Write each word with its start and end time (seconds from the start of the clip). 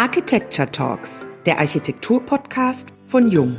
Architecture 0.00 0.72
Talks, 0.72 1.22
der 1.44 1.58
Architektur-Podcast 1.58 2.88
von 3.06 3.30
Jung. 3.30 3.54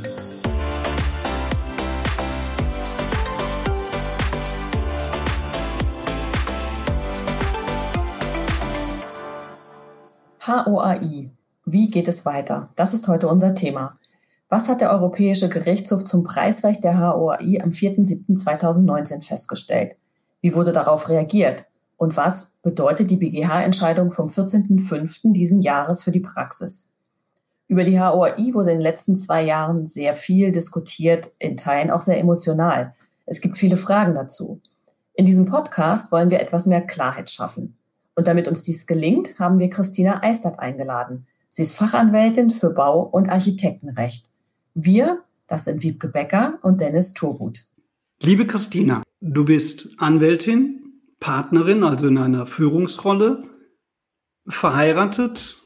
HOAI. 10.44 11.30
Wie 11.64 11.86
geht 11.86 12.08
es 12.08 12.26
weiter? 12.26 12.70
Das 12.74 12.92
ist 12.92 13.06
heute 13.06 13.28
unser 13.28 13.54
Thema. 13.54 14.00
Was 14.48 14.68
hat 14.68 14.80
der 14.80 14.90
Europäische 14.90 15.48
Gerichtshof 15.48 16.02
zum 16.02 16.24
Preisrecht 16.24 16.82
der 16.82 16.98
HOAI 16.98 17.60
am 17.62 17.70
4.7.2019 17.70 19.22
festgestellt? 19.22 19.94
Wie 20.40 20.56
wurde 20.56 20.72
darauf 20.72 21.08
reagiert? 21.08 21.66
Und 22.02 22.16
was 22.16 22.56
bedeutet 22.64 23.12
die 23.12 23.16
BGH-Entscheidung 23.16 24.10
vom 24.10 24.26
14.05. 24.26 25.32
diesen 25.32 25.62
Jahres 25.62 26.02
für 26.02 26.10
die 26.10 26.18
Praxis? 26.18 26.94
Über 27.68 27.84
die 27.84 28.00
HOAI 28.00 28.52
wurde 28.54 28.72
in 28.72 28.78
den 28.78 28.82
letzten 28.82 29.14
zwei 29.14 29.44
Jahren 29.44 29.86
sehr 29.86 30.16
viel 30.16 30.50
diskutiert, 30.50 31.30
in 31.38 31.56
Teilen 31.56 31.92
auch 31.92 32.00
sehr 32.00 32.18
emotional. 32.18 32.92
Es 33.24 33.40
gibt 33.40 33.56
viele 33.56 33.76
Fragen 33.76 34.16
dazu. 34.16 34.60
In 35.14 35.26
diesem 35.26 35.44
Podcast 35.44 36.10
wollen 36.10 36.30
wir 36.30 36.40
etwas 36.40 36.66
mehr 36.66 36.80
Klarheit 36.80 37.30
schaffen. 37.30 37.76
Und 38.16 38.26
damit 38.26 38.48
uns 38.48 38.64
dies 38.64 38.88
gelingt, 38.88 39.38
haben 39.38 39.60
wir 39.60 39.70
Christina 39.70 40.24
Eistert 40.24 40.58
eingeladen. 40.58 41.28
Sie 41.52 41.62
ist 41.62 41.76
Fachanwältin 41.76 42.50
für 42.50 42.70
Bau- 42.70 43.04
und 43.04 43.28
Architektenrecht. 43.28 44.28
Wir, 44.74 45.20
das 45.46 45.66
sind 45.66 45.84
Wiebke 45.84 46.08
Becker 46.08 46.58
und 46.62 46.80
Dennis 46.80 47.12
Turgut. 47.12 47.60
Liebe 48.20 48.44
Christina, 48.48 49.04
du 49.20 49.44
bist 49.44 49.90
Anwältin, 49.98 50.81
Partnerin, 51.22 51.84
also 51.84 52.08
in 52.08 52.18
einer 52.18 52.46
Führungsrolle, 52.46 53.44
verheiratet 54.48 55.56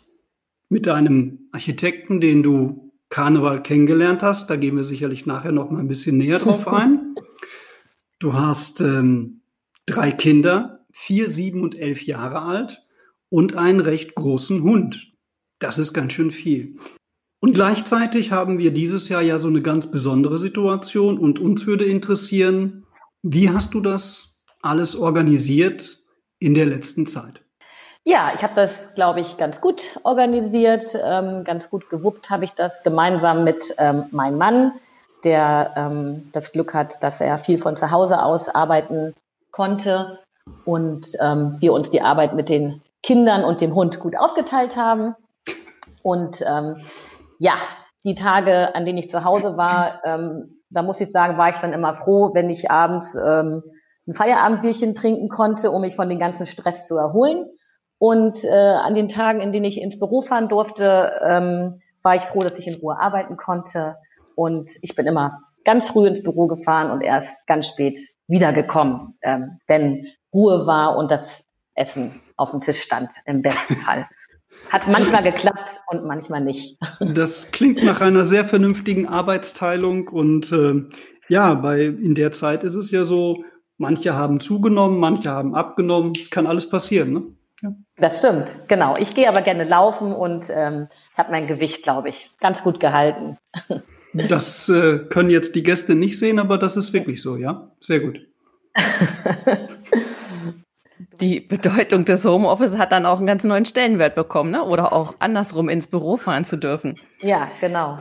mit 0.68 0.86
einem 0.86 1.48
Architekten, 1.50 2.20
den 2.20 2.42
du 2.42 2.92
Karneval 3.08 3.62
kennengelernt 3.62 4.22
hast. 4.22 4.50
Da 4.50 4.56
gehen 4.56 4.76
wir 4.76 4.84
sicherlich 4.84 5.24
nachher 5.24 5.52
noch 5.52 5.70
mal 5.70 5.80
ein 5.80 5.88
bisschen 5.88 6.18
näher 6.18 6.38
drauf 6.38 6.68
ein. 6.72 7.14
Du 8.18 8.34
hast 8.34 8.82
ähm, 8.82 9.40
drei 9.86 10.10
Kinder, 10.12 10.84
vier, 10.92 11.30
sieben 11.30 11.62
und 11.62 11.74
elf 11.74 12.02
Jahre 12.02 12.42
alt 12.42 12.82
und 13.30 13.56
einen 13.56 13.80
recht 13.80 14.14
großen 14.14 14.62
Hund. 14.62 15.14
Das 15.58 15.78
ist 15.78 15.94
ganz 15.94 16.12
schön 16.12 16.32
viel. 16.32 16.76
Und 17.40 17.54
gleichzeitig 17.54 18.30
haben 18.30 18.58
wir 18.58 18.72
dieses 18.72 19.08
Jahr 19.08 19.22
ja 19.22 19.38
so 19.38 19.48
eine 19.48 19.62
ganz 19.62 19.90
besondere 19.90 20.36
Situation 20.36 21.18
und 21.18 21.38
uns 21.38 21.66
würde 21.66 21.86
interessieren, 21.86 22.84
wie 23.22 23.48
hast 23.48 23.72
du 23.72 23.80
das 23.80 24.35
alles 24.68 24.96
organisiert 24.96 25.98
in 26.38 26.54
der 26.54 26.66
letzten 26.66 27.06
Zeit? 27.06 27.42
Ja, 28.04 28.30
ich 28.34 28.44
habe 28.44 28.54
das, 28.54 28.94
glaube 28.94 29.20
ich, 29.20 29.36
ganz 29.36 29.60
gut 29.60 29.98
organisiert, 30.04 30.84
ähm, 31.02 31.42
ganz 31.42 31.70
gut 31.70 31.90
gewuppt 31.90 32.30
habe 32.30 32.44
ich 32.44 32.52
das 32.52 32.84
gemeinsam 32.84 33.42
mit 33.42 33.74
ähm, 33.78 34.04
meinem 34.12 34.38
Mann, 34.38 34.72
der 35.24 35.72
ähm, 35.76 36.30
das 36.32 36.52
Glück 36.52 36.72
hat, 36.72 37.02
dass 37.02 37.20
er 37.20 37.38
viel 37.38 37.58
von 37.58 37.76
zu 37.76 37.90
Hause 37.90 38.22
aus 38.22 38.48
arbeiten 38.48 39.12
konnte 39.50 40.20
und 40.64 41.08
ähm, 41.20 41.56
wir 41.58 41.72
uns 41.72 41.90
die 41.90 42.00
Arbeit 42.00 42.34
mit 42.34 42.48
den 42.48 42.80
Kindern 43.02 43.42
und 43.42 43.60
dem 43.60 43.74
Hund 43.74 43.98
gut 43.98 44.16
aufgeteilt 44.16 44.76
haben. 44.76 45.16
Und 46.02 46.44
ähm, 46.48 46.76
ja, 47.40 47.54
die 48.04 48.14
Tage, 48.14 48.74
an 48.76 48.84
denen 48.84 48.98
ich 48.98 49.10
zu 49.10 49.24
Hause 49.24 49.56
war, 49.56 50.04
ähm, 50.04 50.60
da 50.70 50.82
muss 50.82 51.00
ich 51.00 51.10
sagen, 51.10 51.38
war 51.38 51.48
ich 51.48 51.56
dann 51.56 51.72
immer 51.72 51.94
froh, 51.94 52.30
wenn 52.34 52.50
ich 52.50 52.70
abends 52.70 53.16
ähm, 53.16 53.62
ein 54.06 54.14
Feierabendbierchen 54.14 54.94
trinken 54.94 55.28
konnte, 55.28 55.70
um 55.70 55.82
mich 55.82 55.96
von 55.96 56.08
dem 56.08 56.18
ganzen 56.18 56.46
Stress 56.46 56.86
zu 56.86 56.96
erholen. 56.96 57.46
Und 57.98 58.44
äh, 58.44 58.48
an 58.50 58.94
den 58.94 59.08
Tagen, 59.08 59.40
in 59.40 59.52
denen 59.52 59.64
ich 59.64 59.80
ins 59.80 59.98
Büro 59.98 60.20
fahren 60.20 60.48
durfte, 60.48 61.12
ähm, 61.26 61.80
war 62.02 62.14
ich 62.14 62.22
froh, 62.22 62.40
dass 62.40 62.58
ich 62.58 62.66
in 62.66 62.76
Ruhe 62.76 62.98
arbeiten 63.00 63.36
konnte. 63.36 63.96
Und 64.34 64.70
ich 64.82 64.94
bin 64.94 65.06
immer 65.06 65.40
ganz 65.64 65.88
früh 65.88 66.06
ins 66.06 66.22
Büro 66.22 66.46
gefahren 66.46 66.90
und 66.90 67.00
erst 67.00 67.46
ganz 67.46 67.68
spät 67.68 67.98
wiedergekommen, 68.28 69.18
ähm, 69.22 69.58
wenn 69.66 70.06
Ruhe 70.32 70.66
war 70.66 70.96
und 70.96 71.10
das 71.10 71.44
Essen 71.74 72.20
auf 72.36 72.50
dem 72.50 72.60
Tisch 72.60 72.80
stand, 72.80 73.14
im 73.24 73.42
besten 73.42 73.76
Fall. 73.84 74.06
Hat 74.70 74.88
manchmal 74.88 75.22
geklappt 75.22 75.80
und 75.88 76.04
manchmal 76.04 76.40
nicht. 76.40 76.78
Das 77.00 77.50
klingt 77.50 77.82
nach 77.84 78.00
einer 78.00 78.24
sehr 78.24 78.44
vernünftigen 78.44 79.06
Arbeitsteilung 79.06 80.08
und 80.08 80.50
äh, 80.52 80.82
ja, 81.28 81.54
bei 81.54 81.82
in 81.84 82.14
der 82.14 82.32
Zeit 82.32 82.64
ist 82.64 82.74
es 82.74 82.90
ja 82.90 83.04
so, 83.04 83.44
Manche 83.78 84.14
haben 84.14 84.40
zugenommen, 84.40 84.98
manche 84.98 85.30
haben 85.30 85.54
abgenommen. 85.54 86.12
Es 86.16 86.30
kann 86.30 86.46
alles 86.46 86.68
passieren, 86.68 87.12
ne? 87.12 87.22
Ja. 87.62 87.70
Das 87.96 88.18
stimmt, 88.18 88.68
genau. 88.68 88.94
Ich 88.98 89.14
gehe 89.14 89.28
aber 89.28 89.42
gerne 89.42 89.64
laufen 89.64 90.12
und 90.12 90.50
ähm, 90.54 90.88
habe 91.16 91.30
mein 91.30 91.46
Gewicht, 91.46 91.82
glaube 91.82 92.08
ich, 92.08 92.30
ganz 92.40 92.62
gut 92.62 92.80
gehalten. 92.80 93.38
Das 94.28 94.70
äh, 94.70 95.00
können 95.10 95.28
jetzt 95.28 95.54
die 95.56 95.62
Gäste 95.62 95.94
nicht 95.94 96.18
sehen, 96.18 96.38
aber 96.38 96.56
das 96.56 96.74
ist 96.74 96.94
wirklich 96.94 97.20
so, 97.20 97.36
ja? 97.36 97.70
Sehr 97.80 98.00
gut. 98.00 98.18
Die 101.20 101.40
Bedeutung 101.40 102.04
des 102.04 102.24
Homeoffice 102.24 102.76
hat 102.76 102.92
dann 102.92 103.06
auch 103.06 103.18
einen 103.18 103.26
ganz 103.26 103.44
neuen 103.44 103.64
Stellenwert 103.64 104.14
bekommen, 104.14 104.50
ne? 104.50 104.62
oder 104.64 104.92
auch 104.92 105.14
andersrum 105.18 105.68
ins 105.68 105.86
Büro 105.86 106.16
fahren 106.16 106.44
zu 106.44 106.56
dürfen. 106.56 106.98
Ja, 107.20 107.50
genau. 107.60 107.98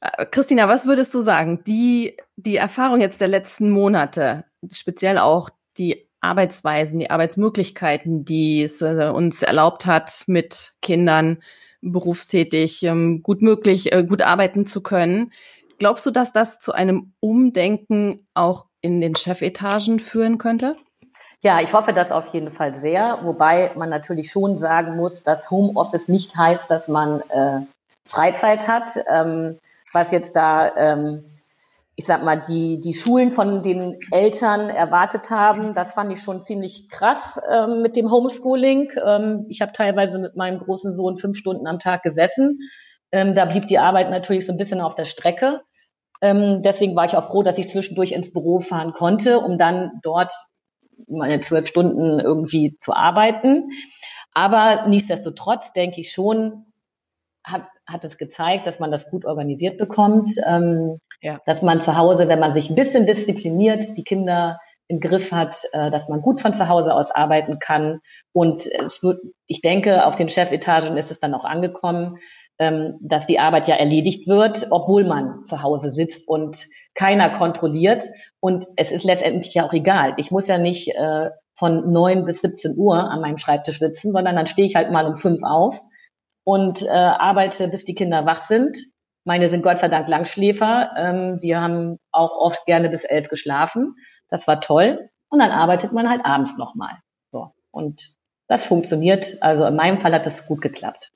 Äh, 0.00 0.26
Christina, 0.26 0.68
was 0.68 0.86
würdest 0.86 1.14
du 1.14 1.20
sagen? 1.20 1.62
Die, 1.66 2.16
die 2.36 2.56
Erfahrung 2.56 3.00
jetzt 3.00 3.20
der 3.20 3.28
letzten 3.28 3.70
Monate, 3.70 4.44
speziell 4.70 5.18
auch 5.18 5.50
die 5.76 6.08
Arbeitsweisen, 6.20 6.98
die 6.98 7.10
Arbeitsmöglichkeiten, 7.10 8.24
die 8.24 8.62
es 8.62 8.82
äh, 8.82 9.10
uns 9.14 9.42
erlaubt 9.42 9.86
hat, 9.86 10.24
mit 10.26 10.72
Kindern 10.82 11.38
berufstätig 11.80 12.82
ähm, 12.82 13.22
gut 13.22 13.40
möglich, 13.40 13.92
äh, 13.92 14.02
gut 14.02 14.22
arbeiten 14.22 14.66
zu 14.66 14.82
können. 14.82 15.32
Glaubst 15.78 16.04
du, 16.06 16.10
dass 16.10 16.32
das 16.32 16.58
zu 16.58 16.72
einem 16.72 17.12
Umdenken 17.20 18.26
auch 18.34 18.66
in 18.80 19.00
den 19.00 19.14
Chefetagen 19.14 20.00
führen 20.00 20.38
könnte? 20.38 20.76
Ja, 21.40 21.60
ich 21.60 21.72
hoffe 21.72 21.92
das 21.92 22.10
auf 22.10 22.26
jeden 22.34 22.50
Fall 22.50 22.74
sehr, 22.74 23.20
wobei 23.22 23.70
man 23.76 23.90
natürlich 23.90 24.32
schon 24.32 24.58
sagen 24.58 24.96
muss, 24.96 25.22
dass 25.22 25.52
Homeoffice 25.52 26.08
nicht 26.08 26.36
heißt, 26.36 26.68
dass 26.68 26.88
man 26.88 27.20
äh, 27.30 27.60
Freizeit 28.04 28.66
hat. 28.66 28.90
Ähm, 29.08 29.58
was 29.92 30.10
jetzt 30.10 30.36
da, 30.36 30.74
ähm, 30.76 31.24
ich 31.98 32.04
sag 32.04 32.22
mal, 32.22 32.36
die, 32.36 32.78
die 32.78 32.94
Schulen 32.94 33.32
von 33.32 33.60
den 33.60 33.98
Eltern 34.12 34.70
erwartet 34.70 35.32
haben, 35.32 35.74
das 35.74 35.94
fand 35.94 36.12
ich 36.12 36.20
schon 36.20 36.44
ziemlich 36.44 36.88
krass 36.88 37.40
ähm, 37.50 37.82
mit 37.82 37.96
dem 37.96 38.08
Homeschooling. 38.08 38.92
Ähm, 39.04 39.44
ich 39.48 39.60
habe 39.62 39.72
teilweise 39.72 40.20
mit 40.20 40.36
meinem 40.36 40.58
großen 40.58 40.92
Sohn 40.92 41.16
fünf 41.16 41.36
Stunden 41.36 41.66
am 41.66 41.80
Tag 41.80 42.04
gesessen. 42.04 42.60
Ähm, 43.10 43.34
da 43.34 43.46
blieb 43.46 43.66
die 43.66 43.80
Arbeit 43.80 44.10
natürlich 44.10 44.46
so 44.46 44.52
ein 44.52 44.58
bisschen 44.58 44.80
auf 44.80 44.94
der 44.94 45.06
Strecke. 45.06 45.62
Ähm, 46.20 46.62
deswegen 46.62 46.94
war 46.94 47.04
ich 47.04 47.16
auch 47.16 47.24
froh, 47.24 47.42
dass 47.42 47.58
ich 47.58 47.68
zwischendurch 47.68 48.12
ins 48.12 48.32
Büro 48.32 48.60
fahren 48.60 48.92
konnte, 48.92 49.40
um 49.40 49.58
dann 49.58 49.98
dort 50.04 50.32
meine 51.08 51.40
zwölf 51.40 51.66
Stunden 51.66 52.20
irgendwie 52.20 52.76
zu 52.78 52.92
arbeiten. 52.92 53.70
Aber 54.34 54.86
nichtsdestotrotz 54.86 55.72
denke 55.72 56.00
ich 56.00 56.12
schon, 56.12 56.64
hat, 57.42 57.66
hat 57.88 58.04
es 58.04 58.18
gezeigt, 58.18 58.66
dass 58.66 58.78
man 58.78 58.90
das 58.90 59.10
gut 59.10 59.24
organisiert 59.24 59.78
bekommt, 59.78 60.30
ähm, 60.46 61.00
ja. 61.22 61.40
dass 61.46 61.62
man 61.62 61.80
zu 61.80 61.96
Hause, 61.96 62.28
wenn 62.28 62.38
man 62.38 62.54
sich 62.54 62.70
ein 62.70 62.76
bisschen 62.76 63.06
diszipliniert, 63.06 63.96
die 63.96 64.04
Kinder 64.04 64.60
im 64.88 65.00
Griff 65.00 65.32
hat, 65.32 65.56
äh, 65.72 65.90
dass 65.90 66.08
man 66.08 66.20
gut 66.20 66.40
von 66.40 66.52
zu 66.52 66.68
Hause 66.68 66.94
aus 66.94 67.10
arbeiten 67.10 67.58
kann. 67.58 68.00
Und 68.32 68.66
es 68.66 69.02
wird, 69.02 69.20
ich 69.46 69.62
denke, 69.62 70.06
auf 70.06 70.16
den 70.16 70.28
Chefetagen 70.28 70.96
ist 70.96 71.10
es 71.10 71.20
dann 71.20 71.34
auch 71.34 71.44
angekommen, 71.44 72.18
ähm, 72.58 72.98
dass 73.00 73.26
die 73.26 73.38
Arbeit 73.38 73.68
ja 73.68 73.76
erledigt 73.76 74.26
wird, 74.26 74.66
obwohl 74.70 75.04
man 75.04 75.44
zu 75.44 75.62
Hause 75.62 75.90
sitzt 75.90 76.28
und 76.28 76.66
keiner 76.94 77.30
kontrolliert. 77.30 78.04
Und 78.40 78.66
es 78.76 78.90
ist 78.90 79.04
letztendlich 79.04 79.54
ja 79.54 79.66
auch 79.66 79.72
egal. 79.72 80.14
Ich 80.18 80.30
muss 80.30 80.46
ja 80.46 80.58
nicht 80.58 80.88
äh, 80.88 81.30
von 81.54 81.90
neun 81.90 82.24
bis 82.24 82.40
17 82.42 82.76
Uhr 82.76 83.10
an 83.10 83.20
meinem 83.20 83.36
Schreibtisch 83.36 83.78
sitzen, 83.78 84.12
sondern 84.12 84.36
dann 84.36 84.46
stehe 84.46 84.66
ich 84.66 84.74
halt 84.74 84.90
mal 84.90 85.06
um 85.06 85.14
fünf 85.14 85.42
auf 85.42 85.80
und 86.48 86.80
äh, 86.80 86.88
arbeite, 86.88 87.68
bis 87.68 87.84
die 87.84 87.94
Kinder 87.94 88.24
wach 88.24 88.40
sind. 88.40 88.78
Meine 89.24 89.50
sind 89.50 89.60
Gott 89.60 89.80
sei 89.80 89.88
Dank 89.88 90.08
Langschläfer. 90.08 90.92
Ähm, 90.96 91.40
die 91.40 91.54
haben 91.54 91.98
auch 92.10 92.38
oft 92.38 92.64
gerne 92.64 92.88
bis 92.88 93.04
elf 93.04 93.28
geschlafen. 93.28 93.96
Das 94.30 94.48
war 94.48 94.62
toll. 94.62 95.10
Und 95.28 95.40
dann 95.40 95.50
arbeitet 95.50 95.92
man 95.92 96.08
halt 96.08 96.24
abends 96.24 96.56
nochmal. 96.56 96.94
So. 97.30 97.52
Und 97.70 98.12
das 98.46 98.64
funktioniert. 98.64 99.36
Also 99.42 99.66
in 99.66 99.76
meinem 99.76 100.00
Fall 100.00 100.14
hat 100.14 100.24
das 100.24 100.46
gut 100.46 100.62
geklappt. 100.62 101.12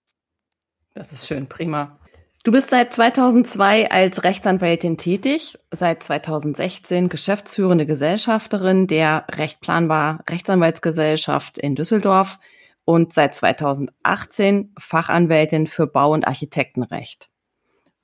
Das 0.93 1.13
ist 1.13 1.27
schön, 1.27 1.49
prima. 1.49 1.99
Du 2.45 2.53
bist 2.53 2.69
seit 2.69 2.93
2002 2.93 3.91
als 3.91 4.25
Rechtsanwältin 4.25 4.99
tätig, 4.99 5.59
seit 5.71 6.03
2016 6.03 7.09
geschäftsführende 7.09 7.87
Gesellschafterin 7.87 8.87
der 8.87 9.25
Recht 9.31 9.63
planbar 9.63 10.25
Rechtsanwaltsgesellschaft 10.29 11.57
in 11.57 11.75
Düsseldorf 11.75 12.39
und 12.85 13.13
seit 13.13 13.35
2018 13.35 14.75
Fachanwältin 14.79 15.67
für 15.67 15.87
Bau- 15.87 16.13
und 16.13 16.27
Architektenrecht. 16.27 17.29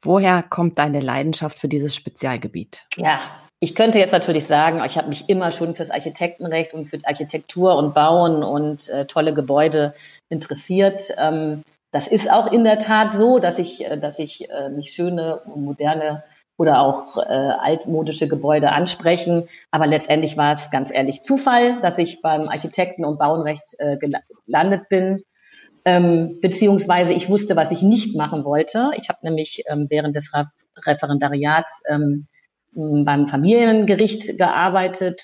Woher 0.01 0.43
kommt 0.43 0.79
deine 0.79 1.01
Leidenschaft 1.01 1.59
für 1.59 1.69
dieses 1.69 1.95
Spezialgebiet? 1.97 2.87
Ja, 2.97 3.21
ich 3.61 3.75
könnte 3.75 3.99
jetzt 3.99 4.13
natürlich 4.13 4.47
sagen, 4.47 4.83
ich 4.87 4.97
habe 4.97 5.09
mich 5.09 5.29
immer 5.29 5.51
schon 5.51 5.75
fürs 5.75 5.91
Architektenrecht 5.91 6.75
und 6.75 6.87
für 6.87 6.99
Architektur 7.05 7.77
und 7.77 7.93
Bauen 7.93 8.45
und 8.45 8.89
äh, 8.89 9.07
tolle 9.07 9.35
Gebäude 9.35 9.95
interessiert. 10.29 11.03
Ähm, 11.19 11.65
das 11.91 12.07
ist 12.07 12.31
auch 12.31 12.53
in 12.53 12.63
der 12.63 12.79
Tat 12.79 13.15
so, 13.15 13.41
dass 13.41 13.59
ich, 13.59 13.85
äh, 13.85 13.99
dass 13.99 14.21
ich 14.21 14.49
äh, 14.49 14.69
mich 14.69 14.93
schöne, 14.93 15.41
moderne 15.47 16.23
oder 16.58 16.82
auch 16.82 17.16
äh, 17.16 17.22
altmodische 17.22 18.28
Gebäude 18.28 18.72
ansprechen. 18.72 19.49
Aber 19.70 19.87
letztendlich 19.87 20.37
war 20.37 20.52
es 20.52 20.70
ganz 20.70 20.93
ehrlich 20.93 21.22
Zufall, 21.22 21.81
dass 21.81 21.96
ich 21.96 22.20
beim 22.20 22.49
Architekten- 22.49 23.05
und 23.05 23.19
Bauenrecht 23.19 23.76
äh, 23.78 23.96
gelandet 23.96 24.88
bin. 24.90 25.22
Ähm, 25.84 26.38
beziehungsweise 26.43 27.14
ich 27.14 27.31
wusste, 27.31 27.56
was 27.56 27.70
ich 27.70 27.82
nicht 27.82 28.16
machen 28.16 28.44
wollte. 28.44 28.90
Ich 28.96 29.08
habe 29.08 29.20
nämlich 29.22 29.62
ähm, 29.69 29.87
während 29.88 30.16
des 30.16 30.31
Referendariats 30.84 31.82
ähm, 31.88 32.26
beim 32.75 33.26
Familiengericht 33.26 34.37
gearbeitet 34.37 35.22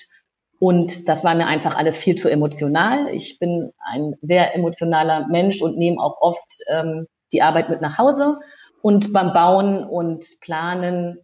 und 0.59 1.07
das 1.09 1.23
war 1.23 1.35
mir 1.35 1.47
einfach 1.47 1.75
alles 1.75 1.97
viel 1.97 2.15
zu 2.15 2.29
emotional. 2.29 3.09
Ich 3.09 3.39
bin 3.39 3.71
ein 3.91 4.15
sehr 4.21 4.55
emotionaler 4.55 5.27
Mensch 5.27 5.61
und 5.61 5.77
nehme 5.77 6.01
auch 6.01 6.21
oft 6.21 6.59
ähm, 6.69 7.07
die 7.33 7.41
Arbeit 7.41 7.69
mit 7.69 7.81
nach 7.81 7.97
Hause. 7.97 8.39
Und 8.85 9.13
beim 9.13 9.33
Bauen 9.33 9.83
und 9.83 10.23
Planen 10.41 11.17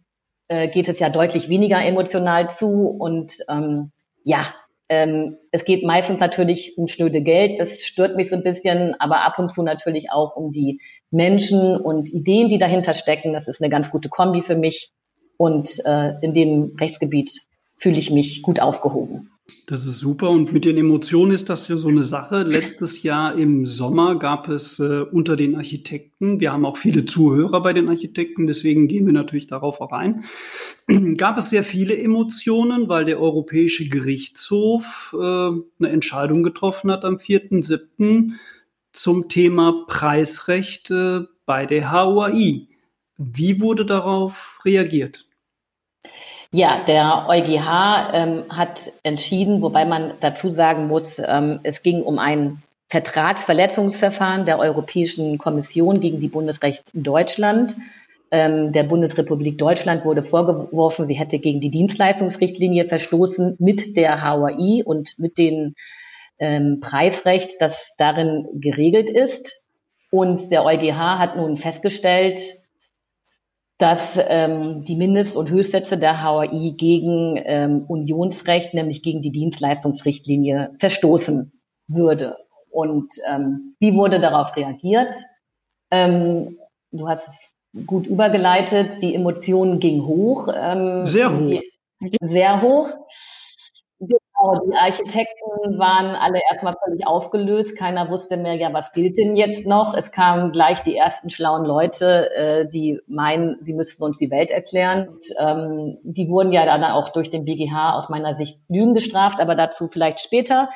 äh, 0.48 0.66
geht 0.66 0.88
es 0.88 0.98
ja 0.98 1.10
deutlich 1.10 1.48
weniger 1.48 1.80
emotional 1.80 2.50
zu. 2.50 2.88
Und 2.88 3.36
ähm, 3.48 3.92
ja, 4.24 4.44
ähm, 4.88 5.36
es 5.52 5.64
geht 5.64 5.84
meistens 5.84 6.18
natürlich 6.18 6.76
um 6.76 6.88
schnöde 6.88 7.22
Geld. 7.22 7.60
Das 7.60 7.84
stört 7.84 8.16
mich 8.16 8.30
so 8.30 8.34
ein 8.34 8.42
bisschen, 8.42 8.96
aber 8.98 9.24
ab 9.24 9.38
und 9.38 9.48
zu 9.48 9.62
natürlich 9.62 10.10
auch 10.10 10.34
um 10.34 10.50
die 10.50 10.80
Menschen 11.12 11.76
und 11.76 12.12
Ideen, 12.12 12.48
die 12.48 12.58
dahinter 12.58 12.94
stecken. 12.94 13.32
Das 13.32 13.46
ist 13.46 13.62
eine 13.62 13.70
ganz 13.70 13.92
gute 13.92 14.08
Kombi 14.08 14.42
für 14.42 14.56
mich. 14.56 14.90
Und 15.36 15.68
äh, 15.84 16.14
in 16.20 16.32
dem 16.32 16.74
Rechtsgebiet 16.80 17.30
fühle 17.76 18.00
ich 18.00 18.10
mich 18.10 18.42
gut 18.42 18.58
aufgehoben. 18.58 19.30
Das 19.66 19.86
ist 19.86 19.98
super. 19.98 20.30
Und 20.30 20.52
mit 20.52 20.64
den 20.64 20.76
Emotionen 20.76 21.32
ist 21.32 21.48
das 21.48 21.66
ja 21.68 21.76
so 21.76 21.88
eine 21.88 22.04
Sache. 22.04 22.42
Letztes 22.42 23.02
Jahr 23.02 23.36
im 23.36 23.66
Sommer 23.66 24.18
gab 24.18 24.48
es 24.48 24.78
äh, 24.78 25.00
unter 25.00 25.36
den 25.36 25.56
Architekten, 25.56 26.40
wir 26.40 26.52
haben 26.52 26.64
auch 26.64 26.76
viele 26.76 27.04
Zuhörer 27.04 27.60
bei 27.62 27.72
den 27.72 27.88
Architekten, 27.88 28.46
deswegen 28.46 28.86
gehen 28.86 29.06
wir 29.06 29.12
natürlich 29.12 29.46
darauf 29.48 29.80
auch 29.80 29.92
ein, 29.92 30.24
gab 31.16 31.38
es 31.38 31.50
sehr 31.50 31.64
viele 31.64 31.96
Emotionen, 31.96 32.88
weil 32.88 33.04
der 33.04 33.20
Europäische 33.20 33.88
Gerichtshof 33.88 35.14
äh, 35.14 35.16
eine 35.18 35.62
Entscheidung 35.80 36.42
getroffen 36.42 36.90
hat 36.90 37.04
am 37.04 37.16
4.7. 37.16 38.32
zum 38.92 39.28
Thema 39.28 39.84
Preisrecht 39.88 40.90
äh, 40.90 41.20
bei 41.46 41.66
der 41.66 41.90
HOAI. 41.90 42.68
Wie 43.18 43.60
wurde 43.60 43.84
darauf 43.86 44.60
reagiert? 44.64 45.26
Ja, 46.54 46.82
der 46.86 47.26
EuGH 47.28 48.10
ähm, 48.12 48.44
hat 48.50 48.92
entschieden, 49.04 49.62
wobei 49.62 49.86
man 49.86 50.12
dazu 50.20 50.50
sagen 50.50 50.86
muss, 50.86 51.18
ähm, 51.18 51.60
es 51.62 51.82
ging 51.82 52.02
um 52.02 52.18
ein 52.18 52.62
Vertragsverletzungsverfahren 52.90 54.44
der 54.44 54.58
Europäischen 54.58 55.38
Kommission 55.38 56.00
gegen 56.00 56.20
die 56.20 56.28
Bundesrecht 56.28 56.90
Deutschland. 56.92 57.76
Ähm, 58.30 58.70
der 58.72 58.82
Bundesrepublik 58.82 59.56
Deutschland 59.56 60.04
wurde 60.04 60.22
vorgeworfen, 60.22 61.06
sie 61.06 61.14
hätte 61.14 61.38
gegen 61.38 61.60
die 61.62 61.70
Dienstleistungsrichtlinie 61.70 62.84
verstoßen 62.84 63.56
mit 63.58 63.96
der 63.96 64.22
HOI 64.22 64.82
und 64.84 65.18
mit 65.18 65.38
dem 65.38 65.74
ähm, 66.38 66.80
Preisrecht, 66.80 67.62
das 67.62 67.94
darin 67.96 68.46
geregelt 68.52 69.08
ist. 69.08 69.64
Und 70.10 70.50
der 70.50 70.66
EuGH 70.66 71.18
hat 71.18 71.36
nun 71.36 71.56
festgestellt, 71.56 72.40
dass 73.82 74.20
ähm, 74.28 74.84
die 74.84 74.94
Mindest- 74.94 75.36
und 75.36 75.50
Höchstsätze 75.50 75.98
der 75.98 76.22
HAI 76.22 76.74
gegen 76.76 77.36
ähm, 77.44 77.84
Unionsrecht, 77.88 78.74
nämlich 78.74 79.02
gegen 79.02 79.22
die 79.22 79.32
Dienstleistungsrichtlinie, 79.32 80.70
verstoßen 80.78 81.50
würde. 81.88 82.36
Und 82.70 83.12
ähm, 83.28 83.74
wie 83.80 83.94
wurde 83.94 84.20
darauf 84.20 84.54
reagiert? 84.54 85.16
Ähm, 85.90 86.58
du 86.92 87.08
hast 87.08 87.26
es 87.26 87.86
gut 87.86 88.06
übergeleitet, 88.06 89.02
die 89.02 89.16
Emotionen 89.16 89.80
gingen 89.80 90.06
hoch. 90.06 90.48
Ähm, 90.54 91.04
sehr 91.04 91.36
hoch. 91.36 91.60
Die, 92.00 92.16
sehr 92.22 92.62
hoch. 92.62 92.88
Genau, 94.42 94.60
die 94.66 94.74
Architekten 94.76 95.78
waren 95.78 96.16
alle 96.16 96.40
erstmal 96.50 96.74
völlig 96.84 97.06
aufgelöst. 97.06 97.78
Keiner 97.78 98.10
wusste 98.10 98.36
mehr, 98.36 98.54
ja, 98.54 98.72
was 98.72 98.92
gilt 98.92 99.16
denn 99.16 99.36
jetzt 99.36 99.66
noch? 99.66 99.94
Es 99.94 100.10
kamen 100.10 100.50
gleich 100.52 100.82
die 100.82 100.96
ersten 100.96 101.30
schlauen 101.30 101.64
Leute, 101.64 102.34
äh, 102.34 102.66
die 102.66 103.00
meinen, 103.06 103.56
sie 103.60 103.74
müssten 103.74 104.02
uns 104.02 104.18
die 104.18 104.30
Welt 104.30 104.50
erklären. 104.50 105.08
Und, 105.08 105.24
ähm, 105.40 105.98
die 106.02 106.28
wurden 106.28 106.52
ja 106.52 106.64
dann 106.66 106.82
auch 106.82 107.10
durch 107.10 107.30
den 107.30 107.44
BGH 107.44 107.94
aus 107.94 108.08
meiner 108.08 108.34
Sicht 108.34 108.58
Lügen 108.68 108.94
gestraft, 108.94 109.40
aber 109.40 109.54
dazu 109.54 109.86
vielleicht 109.88 110.20
später. 110.20 110.70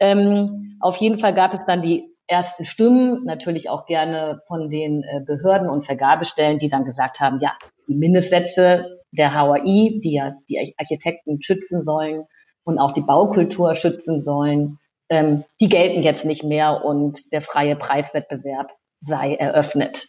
Ähm, 0.00 0.76
auf 0.80 0.96
jeden 0.96 1.18
Fall 1.18 1.34
gab 1.34 1.52
es 1.52 1.64
dann 1.66 1.80
die 1.80 2.04
ersten 2.28 2.64
Stimmen, 2.64 3.24
natürlich 3.24 3.68
auch 3.68 3.86
gerne 3.86 4.40
von 4.46 4.68
den 4.68 5.02
äh, 5.02 5.20
Behörden 5.26 5.68
und 5.68 5.84
Vergabestellen, 5.84 6.58
die 6.58 6.68
dann 6.68 6.84
gesagt 6.84 7.20
haben, 7.20 7.40
ja, 7.40 7.52
die 7.88 7.94
Mindestsätze 7.94 9.00
der 9.10 9.34
HAI, 9.34 9.98
die 10.04 10.12
ja 10.12 10.34
die 10.48 10.74
Architekten 10.78 11.42
schützen 11.42 11.82
sollen, 11.82 12.26
und 12.68 12.78
auch 12.78 12.92
die 12.92 13.00
Baukultur 13.00 13.74
schützen 13.74 14.20
sollen, 14.20 14.78
ähm, 15.08 15.42
die 15.58 15.70
gelten 15.70 16.02
jetzt 16.02 16.26
nicht 16.26 16.44
mehr 16.44 16.84
und 16.84 17.32
der 17.32 17.40
freie 17.40 17.76
Preiswettbewerb 17.76 18.74
sei 19.00 19.34
eröffnet. 19.34 20.06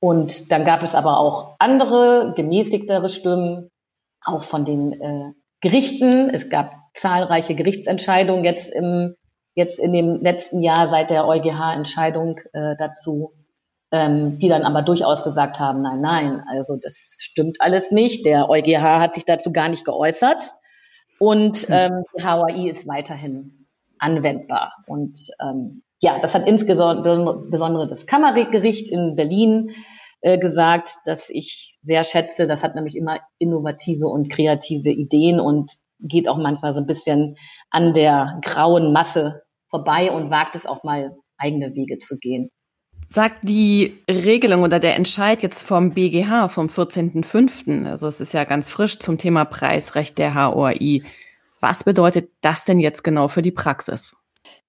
Und 0.00 0.52
dann 0.52 0.66
gab 0.66 0.82
es 0.82 0.94
aber 0.94 1.18
auch 1.18 1.56
andere, 1.58 2.34
gemäßigtere 2.36 3.08
Stimmen, 3.08 3.70
auch 4.22 4.42
von 4.42 4.66
den 4.66 4.92
äh, 5.00 5.32
Gerichten. 5.62 6.28
Es 6.28 6.50
gab 6.50 6.74
zahlreiche 6.92 7.54
Gerichtsentscheidungen 7.54 8.44
jetzt 8.44 8.70
im 8.70 9.14
jetzt 9.54 9.78
in 9.78 9.92
dem 9.92 10.20
letzten 10.20 10.60
Jahr 10.60 10.88
seit 10.88 11.10
der 11.10 11.26
EuGH-Entscheidung 11.26 12.40
äh, 12.52 12.74
dazu, 12.76 13.32
ähm, 13.92 14.38
die 14.40 14.48
dann 14.48 14.64
aber 14.64 14.82
durchaus 14.82 15.22
gesagt 15.22 15.58
haben, 15.58 15.80
nein, 15.80 16.00
nein, 16.00 16.42
also 16.50 16.76
das 16.76 17.18
stimmt 17.20 17.60
alles 17.60 17.92
nicht. 17.92 18.26
Der 18.26 18.50
EuGH 18.50 19.00
hat 19.00 19.14
sich 19.14 19.24
dazu 19.24 19.52
gar 19.52 19.68
nicht 19.68 19.84
geäußert. 19.84 20.50
Und 21.24 21.56
hm. 21.56 21.66
ähm, 21.70 22.04
die 22.16 22.22
HAI 22.22 22.68
ist 22.68 22.86
weiterhin 22.86 23.66
anwendbar. 23.98 24.74
Und 24.86 25.18
ähm, 25.40 25.82
ja, 26.02 26.18
das 26.20 26.34
hat 26.34 26.46
insbesondere 26.46 27.88
das 27.88 28.06
Kammergericht 28.06 28.90
in 28.90 29.16
Berlin 29.16 29.70
äh, 30.20 30.36
gesagt, 30.36 30.90
dass 31.06 31.30
ich 31.30 31.78
sehr 31.82 32.04
schätze. 32.04 32.46
Das 32.46 32.62
hat 32.62 32.74
nämlich 32.74 32.94
immer 32.94 33.20
innovative 33.38 34.06
und 34.06 34.30
kreative 34.30 34.90
Ideen 34.90 35.40
und 35.40 35.72
geht 35.98 36.28
auch 36.28 36.36
manchmal 36.36 36.74
so 36.74 36.80
ein 36.80 36.86
bisschen 36.86 37.36
an 37.70 37.94
der 37.94 38.38
grauen 38.42 38.92
Masse 38.92 39.44
vorbei 39.70 40.12
und 40.12 40.30
wagt 40.30 40.56
es 40.56 40.66
auch 40.66 40.84
mal 40.84 41.16
eigene 41.38 41.74
Wege 41.74 41.98
zu 41.98 42.18
gehen. 42.18 42.50
Sagt 43.10 43.38
die 43.42 44.02
Regelung 44.10 44.62
oder 44.62 44.80
der 44.80 44.96
Entscheid 44.96 45.42
jetzt 45.42 45.62
vom 45.62 45.94
BGH 45.94 46.48
vom 46.48 46.66
14.05., 46.66 47.88
also 47.88 48.06
es 48.06 48.20
ist 48.20 48.34
ja 48.34 48.44
ganz 48.44 48.68
frisch 48.68 48.98
zum 48.98 49.18
Thema 49.18 49.44
Preisrecht 49.44 50.18
der 50.18 50.34
HOI. 50.34 51.04
Was 51.60 51.84
bedeutet 51.84 52.30
das 52.40 52.64
denn 52.64 52.80
jetzt 52.80 53.04
genau 53.04 53.28
für 53.28 53.42
die 53.42 53.50
Praxis? 53.50 54.16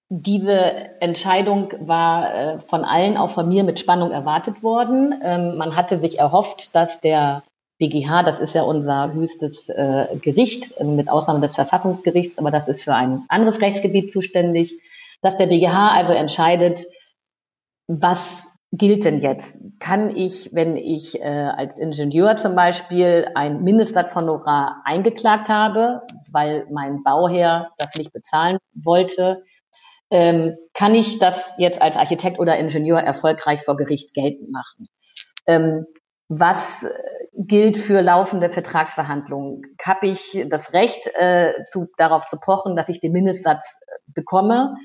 Diese 0.09 0.61
Entscheidung 1.01 1.73
war 1.79 2.33
äh, 2.33 2.59
von 2.59 2.85
allen, 2.85 3.17
auch 3.17 3.31
von 3.31 3.49
mir, 3.49 3.63
mit 3.63 3.79
Spannung 3.79 4.11
erwartet 4.11 4.61
worden. 4.61 5.19
Ähm, 5.23 5.57
man 5.57 5.75
hatte 5.75 5.97
sich 5.97 6.19
erhofft, 6.19 6.75
dass 6.75 7.01
der 7.01 7.43
BGH, 7.79 8.23
das 8.23 8.39
ist 8.39 8.53
ja 8.53 8.61
unser 8.61 9.13
höchstes 9.13 9.67
äh, 9.69 10.05
Gericht, 10.21 10.79
mit 10.81 11.09
Ausnahme 11.09 11.41
des 11.41 11.55
Verfassungsgerichts, 11.55 12.37
aber 12.37 12.51
das 12.51 12.67
ist 12.67 12.83
für 12.83 12.93
ein 12.93 13.23
anderes 13.27 13.61
Rechtsgebiet 13.61 14.11
zuständig, 14.11 14.79
dass 15.21 15.37
der 15.37 15.47
BGH 15.47 15.89
also 15.89 16.13
entscheidet, 16.13 16.85
was 17.87 18.51
gilt 18.71 19.05
denn 19.05 19.21
jetzt? 19.21 19.63
Kann 19.79 20.09
ich, 20.09 20.49
wenn 20.53 20.75
ich 20.77 21.21
äh, 21.21 21.23
als 21.23 21.79
Ingenieur 21.79 22.35
zum 22.35 22.55
Beispiel 22.55 23.29
ein 23.35 23.63
Mindestsatzhonorar 23.63 24.81
eingeklagt 24.85 25.49
habe, 25.49 26.01
weil 26.31 26.67
mein 26.71 27.03
Bauherr 27.03 27.71
das 27.77 27.95
nicht 27.95 28.11
bezahlen 28.11 28.57
wollte, 28.73 29.43
ähm, 30.11 30.55
kann 30.73 30.93
ich 30.93 31.19
das 31.19 31.53
jetzt 31.57 31.81
als 31.81 31.95
Architekt 31.95 32.39
oder 32.39 32.57
Ingenieur 32.57 32.99
erfolgreich 32.99 33.63
vor 33.63 33.75
Gericht 33.75 34.13
geltend 34.13 34.51
machen? 34.51 34.87
Ähm, 35.47 35.85
was 36.27 36.85
gilt 37.33 37.77
für 37.77 38.01
laufende 38.01 38.49
Vertragsverhandlungen? 38.49 39.61
Habe 39.83 40.07
ich 40.07 40.45
das 40.49 40.73
Recht, 40.73 41.07
äh, 41.15 41.53
zu, 41.69 41.87
darauf 41.97 42.25
zu 42.25 42.39
pochen, 42.39 42.75
dass 42.75 42.89
ich 42.89 42.99
den 42.99 43.11
Mindestsatz 43.11 43.77
äh, 43.81 43.99
bekomme? 44.07 44.75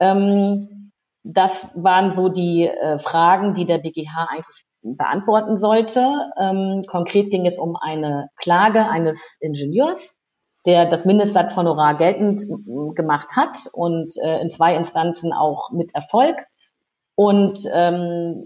Ähm, 0.00 0.79
das 1.22 1.68
waren 1.74 2.12
so 2.12 2.28
die 2.28 2.66
äh, 2.66 2.98
Fragen, 2.98 3.54
die 3.54 3.66
der 3.66 3.78
BGH 3.78 4.28
eigentlich 4.30 4.64
beantworten 4.82 5.56
sollte. 5.56 6.30
Ähm, 6.38 6.84
konkret 6.86 7.30
ging 7.30 7.46
es 7.46 7.58
um 7.58 7.76
eine 7.76 8.28
Klage 8.36 8.88
eines 8.88 9.36
Ingenieurs, 9.40 10.18
der 10.66 10.86
das 10.86 11.04
Mindestsatzhonorar 11.04 11.96
geltend 11.96 12.40
gemacht 12.94 13.36
hat 13.36 13.56
und 13.72 14.14
äh, 14.22 14.40
in 14.40 14.50
zwei 14.50 14.74
Instanzen 14.74 15.32
auch 15.32 15.70
mit 15.72 15.94
Erfolg. 15.94 16.36
Und 17.14 17.60
ähm, 17.72 18.44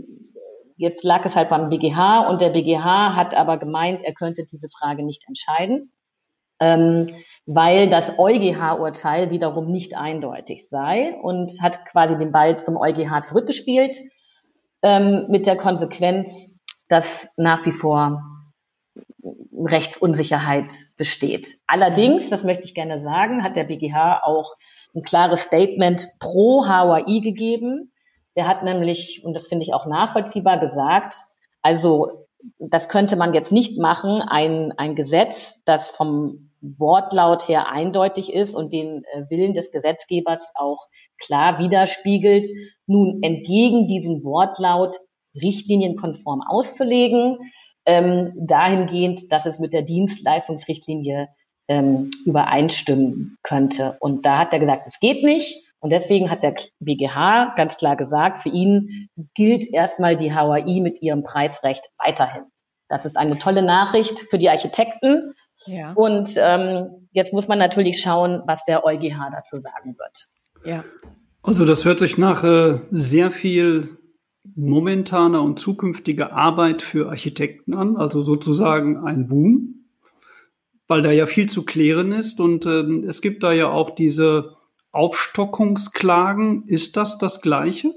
jetzt 0.76 1.04
lag 1.04 1.24
es 1.24 1.36
halt 1.36 1.50
beim 1.50 1.68
BGH 1.68 2.28
und 2.28 2.40
der 2.40 2.50
BGH 2.50 3.14
hat 3.14 3.36
aber 3.36 3.58
gemeint, 3.58 4.02
er 4.02 4.14
könnte 4.14 4.44
diese 4.50 4.68
Frage 4.68 5.04
nicht 5.04 5.24
entscheiden. 5.28 5.92
Ähm, 6.64 7.06
weil 7.46 7.90
das 7.90 8.18
EuGH-Urteil 8.18 9.30
wiederum 9.30 9.70
nicht 9.70 9.96
eindeutig 9.96 10.66
sei 10.68 11.14
und 11.20 11.52
hat 11.60 11.84
quasi 11.84 12.16
den 12.16 12.32
Ball 12.32 12.58
zum 12.58 12.76
EuGH 12.78 13.24
zurückgespielt. 13.24 13.96
ähm, 14.82 15.26
mit 15.28 15.46
der 15.46 15.56
Konsequenz, 15.56 16.58
dass 16.88 17.28
nach 17.36 17.64
wie 17.64 17.72
vor 17.72 18.22
Rechtsunsicherheit 19.56 20.72
besteht. 20.98 21.56
Allerdings, 21.66 22.28
das 22.28 22.44
möchte 22.44 22.66
ich 22.66 22.74
gerne 22.74 23.00
sagen, 23.00 23.42
hat 23.42 23.56
der 23.56 23.64
BGH 23.64 24.20
auch 24.24 24.54
ein 24.94 25.02
klares 25.02 25.40
Statement 25.40 26.06
pro 26.20 26.66
HAI 26.66 27.20
gegeben. 27.20 27.92
Der 28.36 28.46
hat 28.46 28.62
nämlich, 28.62 29.24
und 29.24 29.34
das 29.34 29.46
finde 29.46 29.64
ich 29.64 29.72
auch 29.72 29.86
nachvollziehbar, 29.86 30.58
gesagt, 30.60 31.14
also 31.62 32.26
das 32.58 32.90
könnte 32.90 33.16
man 33.16 33.32
jetzt 33.32 33.52
nicht 33.52 33.78
machen, 33.78 34.20
ein, 34.20 34.72
ein 34.76 34.94
Gesetz, 34.94 35.62
das 35.64 35.88
vom 35.88 36.50
Wortlaut 36.78 37.48
her 37.48 37.68
eindeutig 37.70 38.32
ist 38.32 38.54
und 38.54 38.72
den 38.72 39.04
äh, 39.12 39.24
Willen 39.28 39.54
des 39.54 39.70
Gesetzgebers 39.70 40.52
auch 40.54 40.86
klar 41.18 41.58
widerspiegelt, 41.58 42.48
nun 42.86 43.22
entgegen 43.22 43.86
diesem 43.86 44.24
Wortlaut 44.24 44.96
richtlinienkonform 45.34 46.42
auszulegen, 46.46 47.38
ähm, 47.86 48.32
dahingehend, 48.36 49.30
dass 49.30 49.46
es 49.46 49.58
mit 49.58 49.72
der 49.72 49.82
Dienstleistungsrichtlinie 49.82 51.28
ähm, 51.68 52.10
übereinstimmen 52.24 53.36
könnte. 53.42 53.96
Und 54.00 54.24
da 54.26 54.38
hat 54.38 54.52
er 54.52 54.60
gesagt, 54.60 54.86
es 54.86 55.00
geht 55.00 55.22
nicht. 55.22 55.62
Und 55.80 55.90
deswegen 55.90 56.30
hat 56.30 56.42
der 56.42 56.54
BGH 56.80 57.54
ganz 57.56 57.76
klar 57.76 57.96
gesagt, 57.96 58.38
für 58.38 58.48
ihn 58.48 59.08
gilt 59.34 59.70
erstmal 59.70 60.16
die 60.16 60.32
HAI 60.32 60.80
mit 60.80 61.02
ihrem 61.02 61.22
Preisrecht 61.22 61.90
weiterhin. 61.98 62.44
Das 62.88 63.04
ist 63.04 63.18
eine 63.18 63.38
tolle 63.38 63.62
Nachricht 63.62 64.18
für 64.30 64.38
die 64.38 64.48
Architekten. 64.48 65.34
Ja. 65.66 65.92
Und 65.94 66.34
ähm, 66.36 66.88
jetzt 67.12 67.32
muss 67.32 67.48
man 67.48 67.58
natürlich 67.58 68.00
schauen, 68.00 68.42
was 68.46 68.64
der 68.64 68.84
EuGH 68.84 69.30
dazu 69.32 69.58
sagen 69.58 69.96
wird. 69.98 70.28
Ja. 70.64 70.84
Also 71.42 71.64
das 71.64 71.84
hört 71.84 71.98
sich 71.98 72.18
nach 72.18 72.42
äh, 72.42 72.80
sehr 72.90 73.30
viel 73.30 73.98
momentaner 74.54 75.42
und 75.42 75.58
zukünftiger 75.58 76.32
Arbeit 76.32 76.82
für 76.82 77.08
Architekten 77.08 77.74
an, 77.74 77.96
also 77.96 78.22
sozusagen 78.22 79.04
ein 79.04 79.26
Boom, 79.28 79.86
weil 80.86 81.02
da 81.02 81.10
ja 81.10 81.26
viel 81.26 81.48
zu 81.48 81.64
klären 81.64 82.12
ist 82.12 82.40
und 82.40 82.66
äh, 82.66 82.82
es 83.06 83.20
gibt 83.20 83.42
da 83.42 83.52
ja 83.52 83.68
auch 83.68 83.90
diese 83.90 84.56
Aufstockungsklagen. 84.92 86.68
Ist 86.68 86.96
das 86.96 87.18
das 87.18 87.40
Gleiche? 87.40 87.92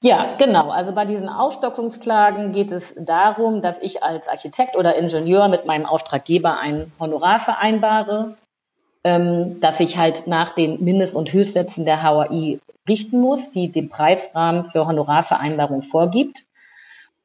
Ja, 0.00 0.34
genau. 0.38 0.70
Also 0.70 0.92
bei 0.92 1.04
diesen 1.04 1.28
Aufstockungsklagen 1.28 2.52
geht 2.52 2.72
es 2.72 2.94
darum, 2.98 3.62
dass 3.62 3.78
ich 3.80 4.02
als 4.02 4.28
Architekt 4.28 4.76
oder 4.76 4.96
Ingenieur 4.96 5.48
mit 5.48 5.66
meinem 5.66 5.86
Auftraggeber 5.86 6.58
ein 6.58 6.92
Honorar 6.98 7.38
vereinbare, 7.38 8.36
ähm, 9.04 9.60
dass 9.60 9.80
ich 9.80 9.98
halt 9.98 10.26
nach 10.26 10.52
den 10.52 10.82
Mindest- 10.82 11.14
und 11.14 11.32
Höchstsätzen 11.32 11.84
der 11.84 12.02
HAI 12.02 12.58
richten 12.88 13.20
muss, 13.20 13.52
die 13.52 13.70
den 13.70 13.88
Preisrahmen 13.88 14.64
für 14.64 14.86
Honorarvereinbarung 14.86 15.82
vorgibt. 15.82 16.44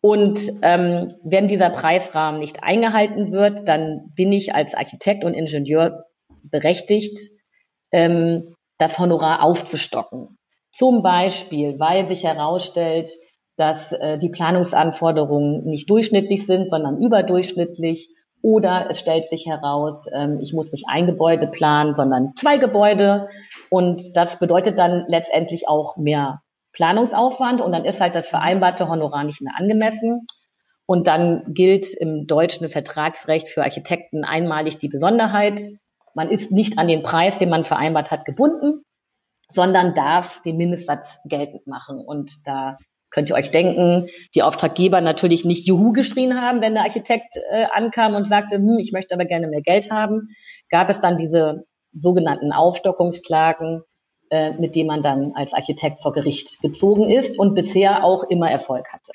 Und 0.02 0.40
ähm, 0.62 1.14
wenn 1.24 1.48
dieser 1.48 1.70
Preisrahmen 1.70 2.40
nicht 2.40 2.64
eingehalten 2.64 3.32
wird, 3.32 3.68
dann 3.70 4.12
bin 4.16 4.34
ich 4.34 4.54
als 4.54 4.76
Architekt 4.76 5.24
und 5.24 5.34
Ingenieur 5.34 6.06
berechtigt, 6.44 7.18
ähm, 7.92 8.54
das 8.78 9.00
Honorar 9.00 9.42
aufzustocken. 9.42 10.38
Zum 10.74 11.04
Beispiel, 11.04 11.80
weil 11.80 12.08
sich 12.08 12.24
herausstellt, 12.24 13.12
dass 13.58 13.92
äh, 13.92 14.18
die 14.18 14.30
Planungsanforderungen 14.30 15.64
nicht 15.66 15.88
durchschnittlich 15.88 16.48
sind, 16.48 16.72
sondern 16.72 16.98
überdurchschnittlich. 16.98 18.10
Oder 18.42 18.88
es 18.90 19.00
stellt 19.00 19.26
sich 19.26 19.46
heraus, 19.46 20.08
ähm, 20.12 20.40
ich 20.42 20.52
muss 20.52 20.72
nicht 20.72 20.86
ein 20.90 21.06
Gebäude 21.06 21.48
planen, 21.48 21.94
sondern 21.94 22.34
zwei 22.36 22.58
Gebäude. 22.58 23.30
Und 23.70 24.18
das 24.18 24.40
bedeutet 24.40 24.80
dann 24.80 25.06
letztendlich 25.08 25.68
auch 25.68 25.96
mehr 25.96 26.42
Planungsaufwand. 26.74 27.62
Und 27.62 27.72
dann 27.72 27.86
ist 27.86 28.02
halt 28.02 28.16
das 28.16 28.28
vereinbarte 28.28 28.90
Honorar 28.90 29.24
nicht 29.24 29.42
mehr 29.42 29.54
angemessen. 29.56 30.26
Und 30.88 31.06
dann 31.06 31.44
gilt 31.54 31.86
im 32.00 32.26
deutschen 32.26 32.68
Vertragsrecht 32.68 33.48
für 33.48 33.62
Architekten 33.62 34.26
einmalig 34.26 34.80
die 34.80 34.90
Besonderheit. 34.90 35.62
Man 36.16 36.32
ist 36.32 36.52
nicht 36.52 36.80
an 36.80 36.88
den 36.88 37.04
Preis, 37.04 37.38
den 37.38 37.50
man 37.50 37.64
vereinbart 37.64 38.10
hat, 38.10 38.26
gebunden, 38.26 38.84
sondern 39.54 39.94
darf 39.94 40.42
den 40.42 40.58
Mindestsatz 40.58 41.20
geltend 41.26 41.68
machen. 41.68 42.00
Und 42.00 42.48
da 42.48 42.78
könnt 43.10 43.30
ihr 43.30 43.36
euch 43.36 43.52
denken, 43.52 44.10
die 44.36 44.44
Auftraggeber 44.44 45.00
natürlich 45.00 45.46
nicht 45.46 45.68
Juhu 45.68 45.94
geschrien 45.94 46.42
haben, 46.42 46.62
wenn 46.62 46.74
der 46.74 46.84
Architekt 46.84 47.38
äh, 47.52 47.66
ankam 47.72 48.16
und 48.16 48.28
sagte, 48.28 48.58
hm, 48.58 48.78
ich 48.80 48.92
möchte 48.92 49.14
aber 49.14 49.26
gerne 49.26 49.48
mehr 49.48 49.62
Geld 49.62 49.92
haben, 49.92 50.30
gab 50.70 50.90
es 50.90 51.00
dann 51.00 51.16
diese 51.16 51.66
sogenannten 51.94 52.52
Aufstockungsklagen, 52.52 53.84
äh, 54.32 54.54
mit 54.60 54.76
denen 54.76 54.88
man 54.88 55.04
dann 55.04 55.34
als 55.36 55.54
Architekt 55.54 56.02
vor 56.02 56.12
Gericht 56.12 56.62
gezogen 56.62 57.10
ist 57.10 57.38
und 57.38 57.54
bisher 57.54 58.04
auch 58.04 58.24
immer 58.24 58.50
Erfolg 58.50 58.92
hatte. 58.92 59.12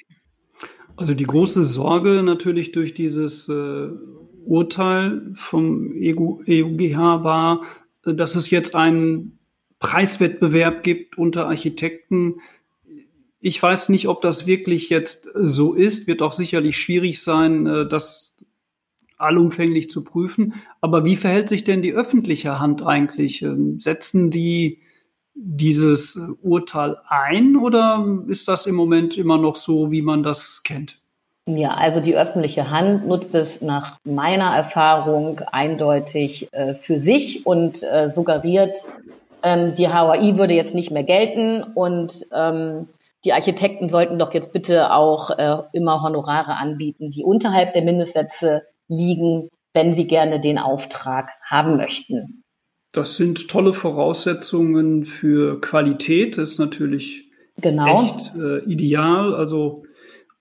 Also 0.97 1.15
die 1.15 1.25
große 1.25 1.65
Sorge 1.65 2.23
natürlich 2.23 2.73
durch 2.73 2.95
dieses 2.95 3.49
äh, 3.49 3.89
Urteil 4.47 5.33
vom 5.35 5.93
EUGH 5.93 7.25
war, 7.25 7.63
dass 8.05 8.35
es 8.35 8.51
jetzt 8.51 8.75
einen 8.75 9.38
Preiswettbewerb 9.79 10.83
gibt 10.83 11.19
unter 11.19 11.47
Architekten. 11.47 12.41
Ich 13.41 13.63
weiß 13.63 13.89
nicht, 13.91 14.09
ob 14.09 14.21
das 14.21 14.47
wirklich 14.47 14.91
jetzt 14.91 15.29
so 15.35 15.75
ist. 15.75 16.07
Wird 16.07 16.23
auch 16.23 16.33
sicherlich 16.33 16.77
schwierig 16.77 17.23
sein, 17.23 17.67
äh, 17.67 17.89
das 17.89 18.35
allumfänglich 19.17 19.91
zu 19.91 20.05
prüfen. 20.05 20.55
Aber 20.81 21.05
wie 21.05 21.17
verhält 21.17 21.49
sich 21.49 21.65
denn 21.65 21.83
die 21.83 21.93
öffentliche 21.93 22.61
Hand 22.61 22.83
eigentlich? 22.83 23.43
Ähm, 23.43 23.79
setzen 23.81 24.31
die 24.31 24.81
dieses 25.41 26.19
Urteil 26.43 26.97
ein 27.09 27.57
oder 27.57 28.25
ist 28.27 28.49
das 28.49 28.67
im 28.67 28.75
Moment 28.75 29.17
immer 29.17 29.39
noch 29.39 29.55
so, 29.55 29.93
wie 29.93 30.03
man 30.03 30.25
das 30.25 30.63
kennt? 30.65 31.01
Ja, 31.47 31.71
also 31.71 32.01
die 32.01 32.17
öffentliche 32.17 32.71
Hand 32.71 33.07
nutzt 33.07 33.35
es 33.35 33.63
nach 33.63 33.99
meiner 34.05 34.55
Erfahrung 34.55 35.41
eindeutig 35.41 36.49
äh, 36.53 36.75
für 36.75 36.99
sich 36.99 37.47
und 37.47 37.83
äh, 37.85 38.11
suggeriert, 38.15 38.77
ähm, 39.43 39.75
die 39.75 39.89
HAI 39.89 40.39
würde 40.39 40.55
jetzt 40.55 40.75
nicht 40.75 40.91
mehr 40.91 41.05
gelten 41.05 41.63
und 41.75 42.27
ähm, 42.33 42.89
die 43.25 43.33
Architekten 43.33 43.89
sollten 43.89 44.19
doch 44.19 44.33
jetzt 44.33 44.53
bitte 44.53 44.93
auch 44.93 45.31
äh, 45.31 45.59
immer 45.73 46.03
Honorare 46.03 46.57
anbieten, 46.57 47.11
die 47.11 47.25
unterhalb 47.25 47.73
der 47.73 47.83
Mindestsätze 47.83 48.63
liegen, 48.87 49.49
wenn 49.75 49.95
sie 49.95 50.07
gerne 50.07 50.41
den 50.41 50.59
Auftrag 50.59 51.31
haben 51.43 51.77
möchten. 51.77 52.45
Das 52.93 53.17
sind 53.17 53.49
tolle 53.49 53.75
Voraussetzungen 53.75 55.05
für 55.05 55.61
Qualität. 55.61 56.39
Das 56.39 56.51
ist 56.51 56.59
natürlich 56.59 57.31
genau. 57.61 58.03
echt 58.03 58.35
äh, 58.35 58.59
ideal. 58.65 59.35
Also 59.35 59.85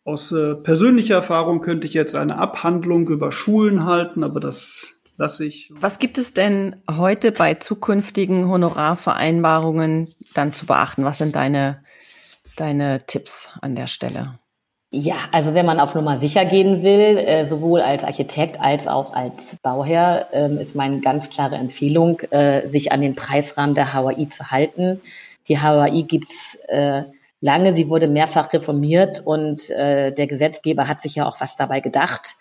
aus 0.05 0.31
äh, 0.31 0.55
persönlicher 0.55 1.15
Erfahrung 1.15 1.59
könnte 1.59 1.85
ich 1.87 1.93
jetzt 1.93 2.15
eine 2.15 2.37
Abhandlung 2.37 3.09
über 3.09 3.31
Schulen 3.33 3.85
halten, 3.85 4.23
aber 4.23 4.39
das 4.39 4.96
lasse 5.17 5.45
ich. 5.45 5.71
Was 5.73 5.99
gibt 5.99 6.17
es 6.17 6.33
denn 6.33 6.75
heute 6.89 7.31
bei 7.31 7.55
zukünftigen 7.55 8.47
Honorarvereinbarungen 8.47 10.07
dann 10.33 10.53
zu 10.53 10.65
beachten? 10.65 11.03
Was 11.03 11.17
sind 11.17 11.35
deine, 11.35 11.83
deine 12.55 13.05
Tipps 13.05 13.49
an 13.61 13.75
der 13.75 13.87
Stelle? 13.87 14.39
Ja, 14.89 15.15
also 15.33 15.53
wenn 15.53 15.65
man 15.65 15.81
auf 15.81 15.95
Nummer 15.95 16.15
sicher 16.15 16.45
gehen 16.45 16.81
will, 16.81 17.17
äh, 17.17 17.45
sowohl 17.45 17.81
als 17.81 18.05
Architekt 18.05 18.61
als 18.61 18.87
auch 18.87 19.13
als 19.13 19.57
Bauherr, 19.61 20.27
äh, 20.31 20.61
ist 20.61 20.75
meine 20.75 21.01
ganz 21.01 21.29
klare 21.29 21.55
Empfehlung, 21.55 22.21
äh, 22.31 22.65
sich 22.67 22.93
an 22.93 23.01
den 23.01 23.13
Preisrahmen 23.13 23.75
der 23.75 23.93
HAI 23.93 24.27
zu 24.29 24.49
halten. 24.49 25.01
Die 25.49 25.59
HAI 25.59 26.03
gibt's 26.03 26.57
äh, 26.69 27.03
lange, 27.41 27.73
sie 27.73 27.89
wurde 27.89 28.07
mehrfach 28.07 28.51
reformiert 28.53 29.21
und 29.23 29.69
der 29.69 30.11
Gesetzgeber 30.11 30.87
hat 30.87 31.01
sich 31.01 31.15
ja 31.15 31.27
auch 31.27 31.39
was 31.39 31.55
dabei 31.55 31.81
gedacht 31.81 32.35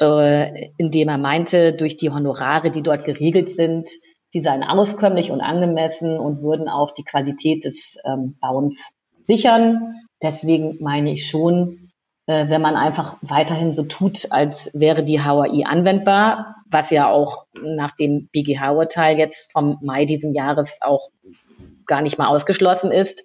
äh, 0.00 0.70
indem 0.76 1.08
er 1.08 1.18
meinte, 1.18 1.72
durch 1.72 1.96
die 1.96 2.10
Honorare, 2.10 2.70
die 2.70 2.82
dort 2.82 3.04
geregelt 3.04 3.48
sind, 3.48 3.88
die 4.34 4.40
seien 4.40 4.64
auskömmlich 4.64 5.30
und 5.30 5.40
angemessen 5.40 6.18
und 6.18 6.42
würden 6.42 6.68
auch 6.68 6.92
die 6.92 7.04
Qualität 7.04 7.64
des 7.64 7.96
ähm, 8.04 8.36
Bauens 8.40 8.92
sichern. 9.22 9.94
Deswegen 10.22 10.78
meine 10.82 11.12
ich 11.12 11.28
schon, 11.28 11.90
äh, 12.26 12.48
wenn 12.48 12.60
man 12.60 12.76
einfach 12.76 13.16
weiterhin 13.22 13.74
so 13.74 13.84
tut, 13.84 14.32
als 14.32 14.70
wäre 14.74 15.04
die 15.04 15.20
HAI 15.20 15.64
anwendbar, 15.66 16.56
was 16.68 16.90
ja 16.90 17.08
auch 17.08 17.46
nach 17.62 17.92
dem 17.92 18.28
BGH-Urteil 18.32 19.18
jetzt 19.18 19.52
vom 19.52 19.78
Mai 19.80 20.04
diesen 20.04 20.34
Jahres 20.34 20.78
auch 20.82 21.08
gar 21.86 22.02
nicht 22.02 22.18
mal 22.18 22.26
ausgeschlossen 22.26 22.90
ist, 22.90 23.22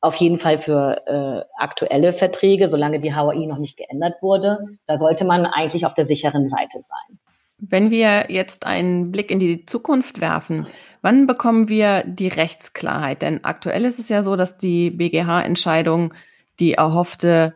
auf 0.00 0.16
jeden 0.16 0.38
Fall 0.38 0.58
für 0.58 1.02
äh, 1.06 1.44
aktuelle 1.58 2.12
Verträge, 2.12 2.70
solange 2.70 2.98
die 2.98 3.14
HAI 3.14 3.46
noch 3.46 3.58
nicht 3.58 3.76
geändert 3.76 4.22
wurde. 4.22 4.58
Da 4.86 4.98
sollte 4.98 5.24
man 5.24 5.46
eigentlich 5.46 5.86
auf 5.86 5.94
der 5.94 6.04
sicheren 6.04 6.46
Seite 6.46 6.78
sein. 6.80 7.18
Wenn 7.58 7.90
wir 7.90 8.26
jetzt 8.30 8.66
einen 8.66 9.10
Blick 9.10 9.30
in 9.30 9.38
die 9.38 9.64
Zukunft 9.64 10.20
werfen, 10.20 10.66
wann 11.00 11.26
bekommen 11.26 11.68
wir 11.68 12.04
die 12.06 12.28
Rechtsklarheit? 12.28 13.22
Denn 13.22 13.44
aktuell 13.44 13.84
ist 13.86 13.98
es 13.98 14.10
ja 14.10 14.22
so, 14.22 14.36
dass 14.36 14.58
die 14.58 14.90
BGH-Entscheidung 14.90 16.12
die 16.60 16.74
erhoffte 16.74 17.54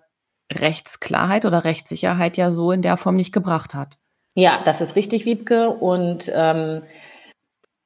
Rechtsklarheit 0.50 1.44
oder 1.44 1.64
Rechtssicherheit 1.64 2.37
ja 2.37 2.50
so 2.50 2.73
in 2.73 2.82
der 2.82 2.97
Form 2.97 3.16
nicht 3.16 3.32
gebracht 3.32 3.75
hat. 3.75 3.99
Ja, 4.35 4.62
das 4.64 4.80
ist 4.80 4.97
richtig, 4.97 5.26
Wiebke. 5.26 5.70
Und 5.70 6.30
ähm, 6.35 6.82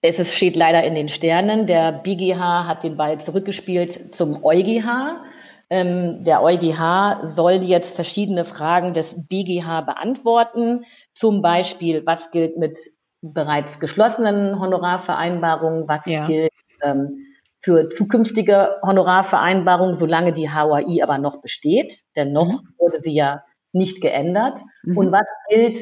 es 0.06 0.18
ist, 0.18 0.34
steht 0.34 0.54
leider 0.54 0.84
in 0.84 0.94
den 0.94 1.08
Sternen. 1.08 1.66
Der 1.66 1.90
BGH 1.90 2.66
hat 2.66 2.84
den 2.84 2.98
Ball 2.98 3.18
zurückgespielt 3.18 4.14
zum 4.14 4.44
EuGH. 4.44 5.22
Ähm, 5.70 6.22
der 6.24 6.42
EuGH 6.42 7.20
soll 7.22 7.62
jetzt 7.62 7.94
verschiedene 7.96 8.44
Fragen 8.44 8.92
des 8.92 9.16
BGH 9.16 9.80
beantworten. 9.80 10.84
Zum 11.14 11.40
Beispiel, 11.40 12.04
was 12.04 12.30
gilt 12.32 12.58
mit 12.58 12.78
bereits 13.22 13.80
geschlossenen 13.80 14.60
Honorarvereinbarungen, 14.60 15.88
was 15.88 16.04
ja. 16.04 16.26
gilt 16.26 16.52
ähm, 16.82 17.24
für 17.62 17.88
zukünftige 17.88 18.76
Honorarvereinbarungen, 18.82 19.96
solange 19.96 20.34
die 20.34 20.50
HOI 20.50 21.02
aber 21.02 21.16
noch 21.16 21.40
besteht, 21.40 22.02
denn 22.14 22.32
noch 22.32 22.52
mhm. 22.52 22.68
wurde 22.76 22.98
sie 23.00 23.14
ja 23.14 23.42
nicht 23.72 24.02
geändert. 24.02 24.60
Mhm. 24.82 24.98
Und 24.98 25.12
was 25.12 25.26
gilt, 25.48 25.78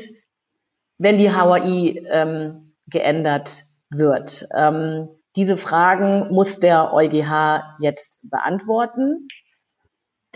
wenn 0.99 1.19
die 1.19 1.35
HOI 1.35 2.07
ähm, 2.09 2.75
geändert 2.87 3.65
wird? 3.97 4.47
Ähm, 4.55 5.09
diese 5.37 5.57
Fragen 5.57 6.33
muss 6.33 6.61
der 6.61 6.93
EuGH 6.93 7.77
jetzt 7.81 8.21
beantworten. 8.23 9.29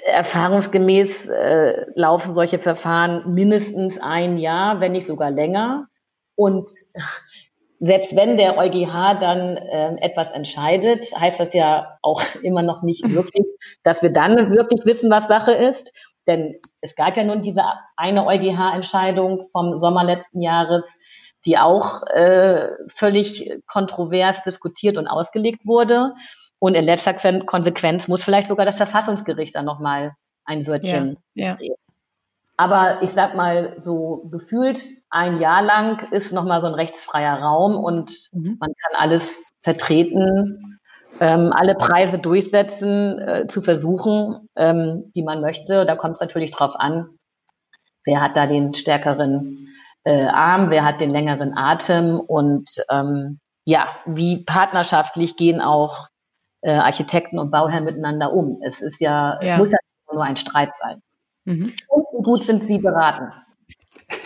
Erfahrungsgemäß 0.05 1.29
äh, 1.29 1.87
laufen 1.95 2.35
solche 2.35 2.59
Verfahren 2.59 3.35
mindestens 3.35 3.99
ein 4.01 4.39
Jahr, 4.39 4.81
wenn 4.81 4.93
nicht 4.93 5.07
sogar 5.07 5.31
länger. 5.31 5.87
Und 6.35 6.69
selbst 7.81 8.17
wenn 8.17 8.37
der 8.37 8.57
EuGH 8.57 9.19
dann 9.19 9.57
äh, 9.57 9.97
etwas 10.01 10.33
entscheidet, 10.33 11.07
heißt 11.19 11.41
das 11.41 11.53
ja 11.55 11.99
auch 12.03 12.23
immer 12.43 12.63
noch 12.63 12.83
nicht 12.83 13.03
wirklich, 13.09 13.47
dass 13.83 14.03
wir 14.03 14.13
dann 14.13 14.51
wirklich 14.51 14.85
wissen, 14.85 15.11
was 15.11 15.29
Sache 15.29 15.53
ist. 15.53 15.93
Denn 16.27 16.57
es 16.81 16.97
gab 16.97 17.17
ja 17.17 17.25
nun 17.25 17.41
diese 17.41 17.63
eine 17.97 18.27
EuGH-Entscheidung 18.27 19.49
vom 19.53 19.79
Sommer 19.79 20.05
letzten 20.05 20.41
Jahres, 20.41 20.93
die 21.47 21.59
auch 21.59 22.03
äh, 22.09 22.69
völlig 22.88 23.62
kontrovers 23.67 24.43
diskutiert 24.43 24.99
und 24.99 25.07
ausgelegt 25.07 25.65
wurde. 25.65 26.15
Und 26.59 26.75
in 26.75 26.85
letzter 26.85 27.15
Konsequenz 27.45 28.09
muss 28.09 28.25
vielleicht 28.25 28.49
sogar 28.49 28.67
das 28.67 28.76
Verfassungsgericht 28.76 29.55
dann 29.55 29.65
nochmal 29.65 30.12
ein 30.45 30.67
Wörtchen 30.67 31.19
ja, 31.35 31.55
drehen. 31.55 31.71
Ja. 31.71 31.75
Aber 32.57 33.03
ich 33.03 33.11
sag 33.11 33.37
mal, 33.37 33.76
so 33.81 34.29
gefühlt 34.31 34.83
ein 35.11 35.41
Jahr 35.41 35.62
lang 35.62 36.11
ist 36.11 36.33
nochmal 36.33 36.62
so 36.62 36.67
ein 36.67 36.75
rechtsfreier 36.75 37.38
Raum 37.38 37.76
und 37.76 38.31
mhm. 38.33 38.57
man 38.59 38.73
kann 38.73 38.99
alles 38.99 39.53
vertreten, 39.61 40.81
ähm, 41.21 41.53
alle 41.53 41.75
Preise 41.75 42.19
durchsetzen, 42.19 43.19
äh, 43.19 43.47
zu 43.47 43.61
versuchen, 43.61 44.49
ähm, 44.57 45.12
die 45.15 45.23
man 45.23 45.43
möchte. 45.43 45.85
Da 45.85 45.97
kommt 45.97 46.15
es 46.15 46.21
natürlich 46.21 46.50
drauf 46.50 46.75
an, 46.76 47.19
wer 48.05 48.23
hat 48.23 48.37
da 48.37 48.47
den 48.47 48.75
stärkeren 48.75 49.69
äh, 50.07 50.27
Arm, 50.27 50.71
wer 50.71 50.85
hat 50.85 51.01
den 51.01 51.11
längeren 51.11 51.59
Atem 51.59 52.21
und 52.21 52.71
ähm, 52.89 53.41
ja, 53.65 53.89
wie 54.07 54.45
partnerschaftlich 54.45 55.37
gehen 55.37 55.61
auch 55.61 56.07
äh, 56.61 56.71
Architekten 56.71 57.41
und 57.41 57.51
Bauherren 57.51 57.85
miteinander 57.85 58.33
um. 58.33 58.61
Es 58.65 58.81
ist 58.81 59.01
ja, 59.01 59.37
ja. 59.43 59.55
es 59.55 59.59
muss 59.59 59.73
ja 59.73 59.79
nur 60.13 60.23
ein 60.23 60.37
Streit 60.37 60.71
sein. 60.77 61.03
Mhm. 61.45 61.73
Und 61.89 62.05
wie 62.13 62.23
gut 62.23 62.45
sind 62.45 62.65
sie 62.65 62.79
beraten. 62.79 63.33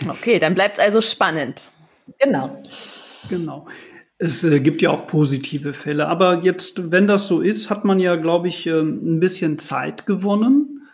Okay, 0.07 0.37
dann 0.37 0.53
bleibt 0.53 0.77
es 0.77 0.83
also 0.83 1.01
spannend. 1.01 1.71
Genau. 2.19 2.51
Genau. 3.27 3.65
Es 4.19 4.43
äh, 4.43 4.59
gibt 4.59 4.83
ja 4.83 4.91
auch 4.91 5.07
positive 5.07 5.73
Fälle. 5.73 6.07
Aber 6.07 6.43
jetzt, 6.43 6.91
wenn 6.91 7.07
das 7.07 7.27
so 7.27 7.41
ist, 7.41 7.71
hat 7.71 7.85
man 7.85 7.99
ja, 7.99 8.17
glaube 8.17 8.49
ich, 8.49 8.67
äh, 8.67 8.81
ein 8.81 9.19
bisschen 9.19 9.57
Zeit 9.57 10.05
gewonnen. 10.05 10.87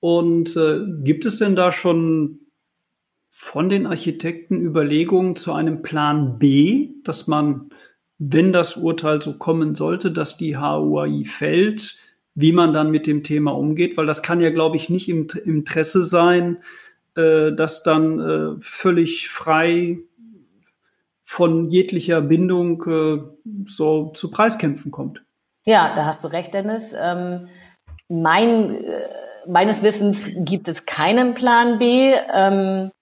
Und 0.00 0.54
äh, 0.56 0.80
gibt 1.02 1.24
es 1.24 1.38
denn 1.38 1.56
da 1.56 1.72
schon 1.72 2.45
von 3.38 3.68
den 3.68 3.86
Architekten 3.86 4.62
Überlegungen 4.62 5.36
zu 5.36 5.52
einem 5.52 5.82
Plan 5.82 6.38
B, 6.38 6.94
dass 7.04 7.26
man 7.26 7.70
wenn 8.18 8.50
das 8.50 8.78
Urteil 8.78 9.20
so 9.20 9.34
kommen 9.36 9.74
sollte, 9.74 10.10
dass 10.10 10.38
die 10.38 10.56
HUAI 10.56 11.24
fällt, 11.26 11.98
wie 12.34 12.52
man 12.52 12.72
dann 12.72 12.90
mit 12.90 13.06
dem 13.06 13.22
Thema 13.22 13.50
umgeht, 13.50 13.98
weil 13.98 14.06
das 14.06 14.22
kann 14.22 14.40
ja, 14.40 14.48
glaube 14.48 14.76
ich, 14.76 14.88
nicht 14.88 15.10
im, 15.10 15.26
Interesse 15.44 16.02
sein, 16.02 16.62
äh, 17.14 17.52
dass 17.52 17.82
dann 17.82 18.20
äh, 18.20 18.60
völlig 18.60 19.28
frei 19.28 19.98
von 21.22 21.68
jeglicher 21.68 22.22
Bindung 22.22 22.82
äh, 22.86 23.18
so 23.66 24.12
zu 24.14 24.30
Preiskämpfen 24.30 24.90
kommt. 24.90 25.22
Ja, 25.66 25.94
da 25.94 26.06
hast 26.06 26.24
du 26.24 26.28
recht, 26.28 26.54
Dennis. 26.54 26.94
Ähm, 26.98 27.48
mein, 28.08 28.82
äh, 28.82 29.08
meines 29.46 29.82
Wissens 29.82 30.30
gibt 30.38 30.68
es 30.68 30.86
keinen 30.86 31.34
Plan 31.34 31.78
B. 31.78 32.14
Ähm, 32.32 32.92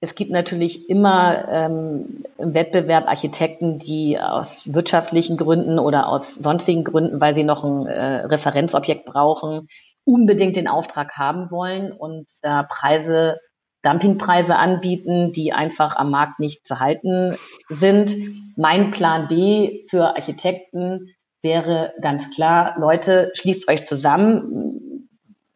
es 0.00 0.14
gibt 0.14 0.30
natürlich 0.30 0.90
immer 0.90 1.48
ähm, 1.48 2.24
im 2.38 2.54
Wettbewerb 2.54 3.08
Architekten, 3.08 3.78
die 3.78 4.20
aus 4.20 4.72
wirtschaftlichen 4.72 5.36
Gründen 5.36 5.78
oder 5.78 6.08
aus 6.08 6.34
sonstigen 6.34 6.84
Gründen, 6.84 7.20
weil 7.20 7.34
sie 7.34 7.44
noch 7.44 7.64
ein 7.64 7.86
äh, 7.86 8.26
Referenzobjekt 8.26 9.06
brauchen, 9.06 9.68
unbedingt 10.04 10.56
den 10.56 10.68
Auftrag 10.68 11.16
haben 11.16 11.50
wollen 11.50 11.92
und 11.92 12.26
da 12.42 12.62
Preise, 12.62 13.38
Dumpingpreise 13.82 14.56
anbieten, 14.56 15.32
die 15.32 15.52
einfach 15.52 15.96
am 15.96 16.10
Markt 16.10 16.40
nicht 16.40 16.66
zu 16.66 16.78
halten 16.78 17.36
sind. 17.68 18.14
Mein 18.56 18.90
Plan 18.90 19.28
B 19.28 19.84
für 19.88 20.14
Architekten 20.14 21.14
wäre 21.40 21.94
ganz 22.02 22.34
klar, 22.34 22.74
Leute, 22.78 23.30
schließt 23.34 23.68
euch 23.70 23.86
zusammen, 23.86 24.85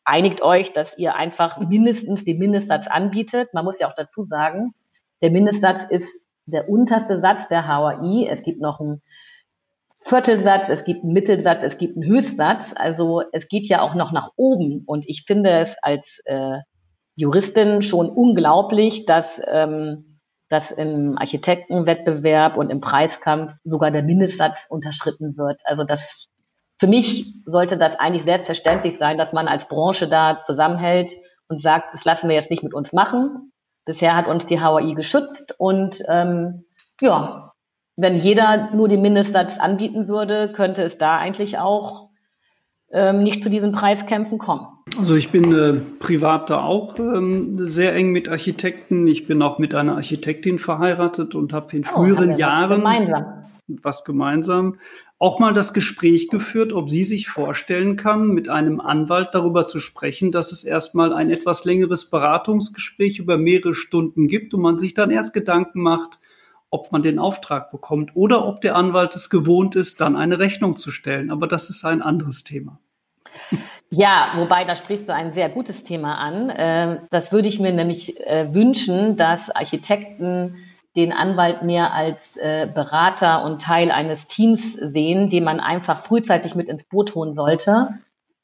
einigt 0.04 0.42
euch, 0.42 0.72
dass 0.72 0.96
ihr 0.98 1.14
einfach 1.14 1.58
mindestens 1.60 2.24
den 2.24 2.38
Mindestsatz 2.38 2.86
anbietet. 2.88 3.52
Man 3.54 3.64
muss 3.64 3.78
ja 3.78 3.88
auch 3.88 3.94
dazu 3.94 4.22
sagen, 4.22 4.72
der 5.22 5.30
Mindestsatz 5.30 5.84
ist 5.88 6.26
der 6.46 6.68
unterste 6.68 7.18
Satz 7.18 7.48
der 7.48 7.66
HAI. 7.66 8.26
Es 8.28 8.42
gibt 8.42 8.60
noch 8.60 8.80
einen 8.80 9.02
Viertelsatz, 10.00 10.68
es 10.68 10.84
gibt 10.84 11.04
einen 11.04 11.12
Mittelsatz, 11.12 11.62
es 11.62 11.78
gibt 11.78 11.96
einen 11.96 12.06
Höchstsatz. 12.06 12.72
Also 12.74 13.22
es 13.32 13.48
geht 13.48 13.68
ja 13.68 13.82
auch 13.82 13.94
noch 13.94 14.12
nach 14.12 14.30
oben. 14.36 14.82
Und 14.86 15.08
ich 15.08 15.24
finde 15.26 15.50
es 15.50 15.76
als 15.82 16.20
äh, 16.24 16.58
Juristin 17.16 17.82
schon 17.82 18.08
unglaublich, 18.08 19.04
dass, 19.04 19.42
ähm, 19.46 20.20
dass 20.48 20.70
im 20.70 21.18
Architektenwettbewerb 21.18 22.56
und 22.56 22.70
im 22.70 22.80
Preiskampf 22.80 23.52
sogar 23.62 23.90
der 23.90 24.02
Mindestsatz 24.02 24.66
unterschritten 24.70 25.36
wird. 25.36 25.60
Also 25.64 25.84
das 25.84 26.28
für 26.80 26.86
mich 26.86 27.34
sollte 27.44 27.76
das 27.76 28.00
eigentlich 28.00 28.24
selbstverständlich 28.24 28.96
sein, 28.96 29.18
dass 29.18 29.34
man 29.34 29.48
als 29.48 29.68
Branche 29.68 30.08
da 30.08 30.40
zusammenhält 30.40 31.10
und 31.46 31.60
sagt, 31.60 31.92
das 31.92 32.06
lassen 32.06 32.28
wir 32.28 32.36
jetzt 32.36 32.50
nicht 32.50 32.62
mit 32.62 32.72
uns 32.72 32.94
machen. 32.94 33.52
Bisher 33.84 34.16
hat 34.16 34.26
uns 34.26 34.46
die 34.46 34.60
HAI 34.60 34.94
geschützt 34.94 35.54
und 35.58 36.02
ähm, 36.08 36.64
ja, 37.02 37.52
wenn 37.96 38.16
jeder 38.16 38.70
nur 38.74 38.88
den 38.88 39.02
Mindestsatz 39.02 39.58
anbieten 39.58 40.08
würde, 40.08 40.52
könnte 40.52 40.82
es 40.82 40.96
da 40.96 41.18
eigentlich 41.18 41.58
auch 41.58 42.08
ähm, 42.92 43.22
nicht 43.24 43.42
zu 43.42 43.50
diesen 43.50 43.72
Preiskämpfen 43.72 44.38
kommen. 44.38 44.66
Also 44.96 45.16
ich 45.16 45.30
bin 45.30 45.52
äh, 45.52 45.80
privat 45.98 46.48
da 46.48 46.62
auch 46.62 46.98
ähm, 46.98 47.58
sehr 47.66 47.94
eng 47.94 48.10
mit 48.10 48.28
Architekten. 48.28 49.06
Ich 49.06 49.26
bin 49.26 49.42
auch 49.42 49.58
mit 49.58 49.74
einer 49.74 49.96
Architektin 49.96 50.58
verheiratet 50.58 51.34
und 51.34 51.52
habe 51.52 51.76
in 51.76 51.84
oh, 51.84 51.88
früheren 51.88 52.36
Jahren 52.36 52.78
gemeinsam. 52.78 53.44
was 53.82 54.04
gemeinsam 54.04 54.78
auch 55.20 55.38
mal 55.38 55.52
das 55.52 55.74
Gespräch 55.74 56.28
geführt, 56.28 56.72
ob 56.72 56.88
sie 56.88 57.04
sich 57.04 57.28
vorstellen 57.28 57.96
kann, 57.96 58.28
mit 58.28 58.48
einem 58.48 58.80
Anwalt 58.80 59.28
darüber 59.32 59.66
zu 59.66 59.78
sprechen, 59.78 60.32
dass 60.32 60.50
es 60.50 60.64
erstmal 60.64 61.12
ein 61.12 61.30
etwas 61.30 61.66
längeres 61.66 62.06
Beratungsgespräch 62.06 63.18
über 63.18 63.36
mehrere 63.36 63.74
Stunden 63.74 64.28
gibt 64.28 64.54
und 64.54 64.62
man 64.62 64.78
sich 64.78 64.94
dann 64.94 65.10
erst 65.10 65.34
Gedanken 65.34 65.82
macht, 65.82 66.20
ob 66.70 66.90
man 66.90 67.02
den 67.02 67.18
Auftrag 67.18 67.70
bekommt 67.70 68.12
oder 68.14 68.46
ob 68.46 68.62
der 68.62 68.76
Anwalt 68.76 69.14
es 69.14 69.28
gewohnt 69.28 69.76
ist, 69.76 70.00
dann 70.00 70.16
eine 70.16 70.38
Rechnung 70.38 70.78
zu 70.78 70.90
stellen. 70.90 71.30
Aber 71.30 71.46
das 71.46 71.68
ist 71.68 71.84
ein 71.84 72.00
anderes 72.00 72.42
Thema. 72.42 72.78
Ja, 73.90 74.32
wobei 74.36 74.64
da 74.64 74.74
sprichst 74.74 75.06
du 75.06 75.14
ein 75.14 75.34
sehr 75.34 75.50
gutes 75.50 75.84
Thema 75.84 76.14
an. 76.14 76.50
Ähm, 76.56 76.98
das 77.10 77.30
würde 77.30 77.48
ich 77.48 77.60
mir 77.60 77.72
nämlich 77.72 78.26
äh, 78.26 78.54
wünschen, 78.54 79.16
dass 79.16 79.50
Architekten 79.50 80.56
den 80.96 81.12
Anwalt 81.12 81.62
mehr 81.62 81.92
als 81.94 82.36
äh, 82.36 82.68
Berater 82.72 83.44
und 83.44 83.62
Teil 83.62 83.90
eines 83.90 84.26
Teams 84.26 84.72
sehen, 84.74 85.28
den 85.28 85.44
man 85.44 85.60
einfach 85.60 86.02
frühzeitig 86.02 86.54
mit 86.54 86.68
ins 86.68 86.84
Boot 86.84 87.14
holen 87.14 87.34
sollte. 87.34 87.94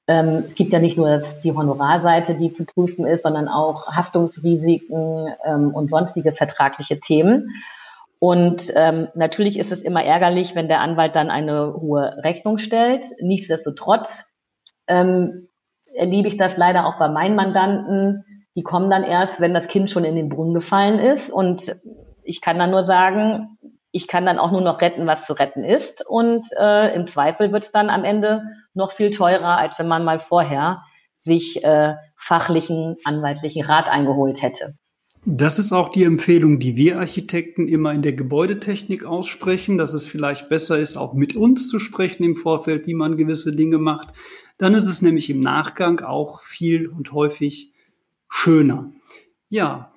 Ähm, 0.09 0.45
es 0.47 0.55
gibt 0.55 0.73
ja 0.73 0.79
nicht 0.79 0.97
nur 0.97 1.09
das, 1.09 1.41
die 1.41 1.53
Honorarseite, 1.53 2.37
die 2.37 2.53
zu 2.53 2.65
prüfen 2.65 3.07
ist, 3.07 3.25
sondern 3.25 3.49
auch 3.49 3.89
Haftungsrisiken 3.89 5.35
ähm, 5.45 5.75
und 5.75 5.91
sonstige 5.91 6.33
vertragliche 6.33 7.01
Themen. 7.01 7.51
Und 8.19 8.73
ähm, 8.77 9.09
natürlich 9.15 9.59
ist 9.59 9.73
es 9.73 9.81
immer 9.81 10.05
ärgerlich, 10.05 10.55
wenn 10.55 10.69
der 10.69 10.81
Anwalt 10.81 11.17
dann 11.17 11.31
eine 11.31 11.75
hohe 11.75 12.17
Rechnung 12.23 12.59
stellt. 12.59 13.05
Nichtsdestotrotz 13.21 14.33
ähm, 14.87 15.49
erlebe 15.95 16.29
ich 16.29 16.37
das 16.37 16.57
leider 16.57 16.87
auch 16.87 16.99
bei 16.99 17.09
meinen 17.09 17.35
Mandanten. 17.35 18.25
Die 18.55 18.63
kommen 18.63 18.89
dann 18.89 19.03
erst, 19.03 19.41
wenn 19.41 19.53
das 19.53 19.69
Kind 19.69 19.91
schon 19.91 20.05
in 20.05 20.17
den 20.17 20.29
Brunnen 20.29 20.55
gefallen 20.55 20.99
ist. 20.99 21.31
Und 21.31 21.75
ich 22.27 22.41
kann 22.41 22.59
dann 22.59 22.71
nur 22.71 22.85
sagen, 22.85 23.59
ich 23.93 24.09
kann 24.09 24.27
dann 24.27 24.39
auch 24.39 24.53
nur 24.53 24.61
noch 24.61 24.83
retten, 24.83 25.07
was 25.07 25.25
zu 25.25 25.33
retten 25.33 25.65
ist. 25.65 26.05
Und 26.07 26.47
äh, 26.61 26.95
im 26.95 27.07
Zweifel 27.07 27.53
wird 27.53 27.65
es 27.65 27.73
dann 27.73 27.89
am 27.89 28.05
Ende 28.05 28.43
noch 28.75 28.93
viel 28.93 29.11
teurer, 29.11 29.57
als 29.57 29.79
wenn 29.79 29.89
man 29.89 30.05
mal 30.05 30.19
vorher 30.19 30.83
sich 31.19 31.65
äh, 31.65 31.95
fachlichen, 32.17 32.97
anwaltlichen 33.05 33.65
Rat 33.65 33.89
eingeholt 33.89 34.43
hätte. 34.43 34.75
Das 35.29 35.59
ist 35.59 35.73
auch 35.73 35.89
die 35.89 36.05
Empfehlung, 36.05 36.61
die 36.61 36.77
wir 36.77 37.01
Architekten 37.01 37.67
immer 37.67 37.93
in 37.93 38.03
der 38.03 38.13
Gebäudetechnik 38.13 39.05
aussprechen, 39.05 39.77
dass 39.77 39.93
es 39.93 40.07
vielleicht 40.07 40.49
besser 40.49 40.79
ist, 40.79 40.97
auch 40.97 41.15
mit 41.15 41.35
uns 41.35 41.67
zu 41.67 41.81
sprechen 41.81 42.23
im 42.23 42.37
Vorfeld, 42.37 42.87
wie 42.87 42.95
man 42.95 43.17
gewisse 43.17 43.53
Dinge 43.57 43.79
macht. 43.79 44.09
Dann 44.57 44.75
ist 44.75 44.87
es 44.87 45.03
nämlich 45.03 45.29
im 45.29 45.41
Nachgang 45.41 46.01
auch 46.01 46.43
viel 46.43 46.89
und 46.89 47.13
häufig 47.13 47.73
schöner. 48.29 48.93
Ja. 49.49 49.93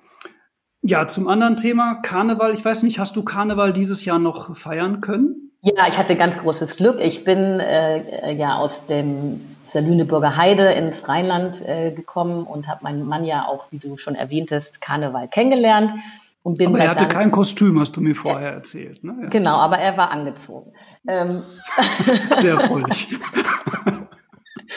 Ja, 0.82 1.08
zum 1.08 1.28
anderen 1.28 1.56
Thema 1.56 1.96
Karneval. 2.02 2.52
Ich 2.52 2.64
weiß 2.64 2.82
nicht, 2.82 2.98
hast 2.98 3.16
du 3.16 3.22
Karneval 3.22 3.72
dieses 3.72 4.04
Jahr 4.04 4.18
noch 4.18 4.56
feiern 4.56 5.00
können? 5.00 5.50
Ja, 5.62 5.86
ich 5.88 5.98
hatte 5.98 6.16
ganz 6.16 6.38
großes 6.38 6.76
Glück. 6.76 6.98
Ich 7.00 7.24
bin 7.24 7.60
äh, 7.60 8.32
ja 8.32 8.56
aus 8.56 8.86
dem 8.86 9.40
aus 9.62 9.72
der 9.72 9.82
Lüneburger 9.82 10.36
Heide 10.36 10.72
ins 10.72 11.08
Rheinland 11.08 11.62
äh, 11.66 11.92
gekommen 11.92 12.46
und 12.46 12.66
habe 12.66 12.82
meinen 12.82 13.06
Mann 13.06 13.24
ja 13.24 13.46
auch, 13.46 13.66
wie 13.70 13.78
du 13.78 13.96
schon 13.98 14.14
erwähntest, 14.14 14.80
Karneval 14.80 15.28
kennengelernt. 15.28 15.92
Und 16.42 16.56
bin 16.56 16.68
aber 16.68 16.78
er 16.78 16.90
hatte 16.90 17.00
dann, 17.00 17.08
kein 17.08 17.30
Kostüm, 17.30 17.78
hast 17.78 17.96
du 17.96 18.00
mir 18.00 18.16
vorher 18.16 18.50
erzählt. 18.50 19.04
Ne? 19.04 19.14
Ja. 19.22 19.28
Genau, 19.28 19.56
aber 19.56 19.78
er 19.78 19.98
war 19.98 20.10
angezogen. 20.10 20.72
Ähm. 21.06 21.42
Sehr 22.40 22.54
erfreulich. 22.58 23.08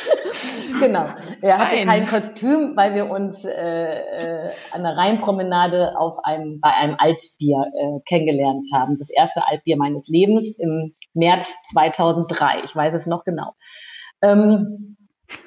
genau. 0.79 1.07
Er 1.41 1.57
hatte 1.57 1.75
Fein. 1.75 1.85
kein 1.87 2.07
Kostüm, 2.07 2.73
weil 2.75 2.95
wir 2.95 3.09
uns 3.09 3.45
äh, 3.45 3.51
äh, 3.51 4.51
an 4.71 4.83
der 4.83 4.97
Rheinpromenade 4.97 5.97
auf 5.97 6.17
einem, 6.23 6.59
bei 6.59 6.71
einem 6.71 6.95
Altbier 6.97 7.65
äh, 7.73 7.99
kennengelernt 8.07 8.65
haben. 8.73 8.97
Das 8.97 9.09
erste 9.09 9.47
Altbier 9.47 9.77
meines 9.77 10.07
Lebens 10.07 10.57
im 10.57 10.95
März 11.13 11.53
2003. 11.73 12.63
Ich 12.63 12.75
weiß 12.75 12.93
es 12.93 13.05
noch 13.05 13.23
genau. 13.23 13.53
Ähm, 14.21 14.97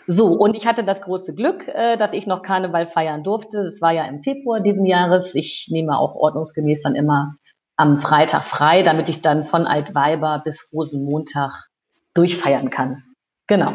so, 0.07 0.29
und 0.29 0.57
ich 0.57 0.67
hatte 0.67 0.85
das 0.85 1.01
große 1.01 1.35
Glück, 1.35 1.67
äh, 1.69 1.97
dass 1.97 2.13
ich 2.13 2.27
noch 2.27 2.43
Karneval 2.43 2.87
feiern 2.87 3.25
durfte. 3.25 3.65
Das 3.65 3.81
war 3.81 3.93
ja 3.93 4.05
im 4.05 4.21
Februar 4.21 4.61
diesen 4.61 4.87
Jahres. 4.87 5.35
Ich 5.35 5.69
nehme 5.71 5.99
auch 5.99 6.15
ordnungsgemäß 6.15 6.83
dann 6.83 6.95
immer 6.95 7.35
am 7.77 7.99
Freitag 7.99 8.43
frei, 8.45 8.83
damit 8.83 9.09
ich 9.09 9.23
dann 9.23 9.45
von 9.45 9.67
Altweiber 9.67 10.41
bis 10.45 10.71
Rosenmontag 10.73 11.69
durchfeiern 12.15 12.71
kann. 12.71 13.03
Genau. 13.47 13.73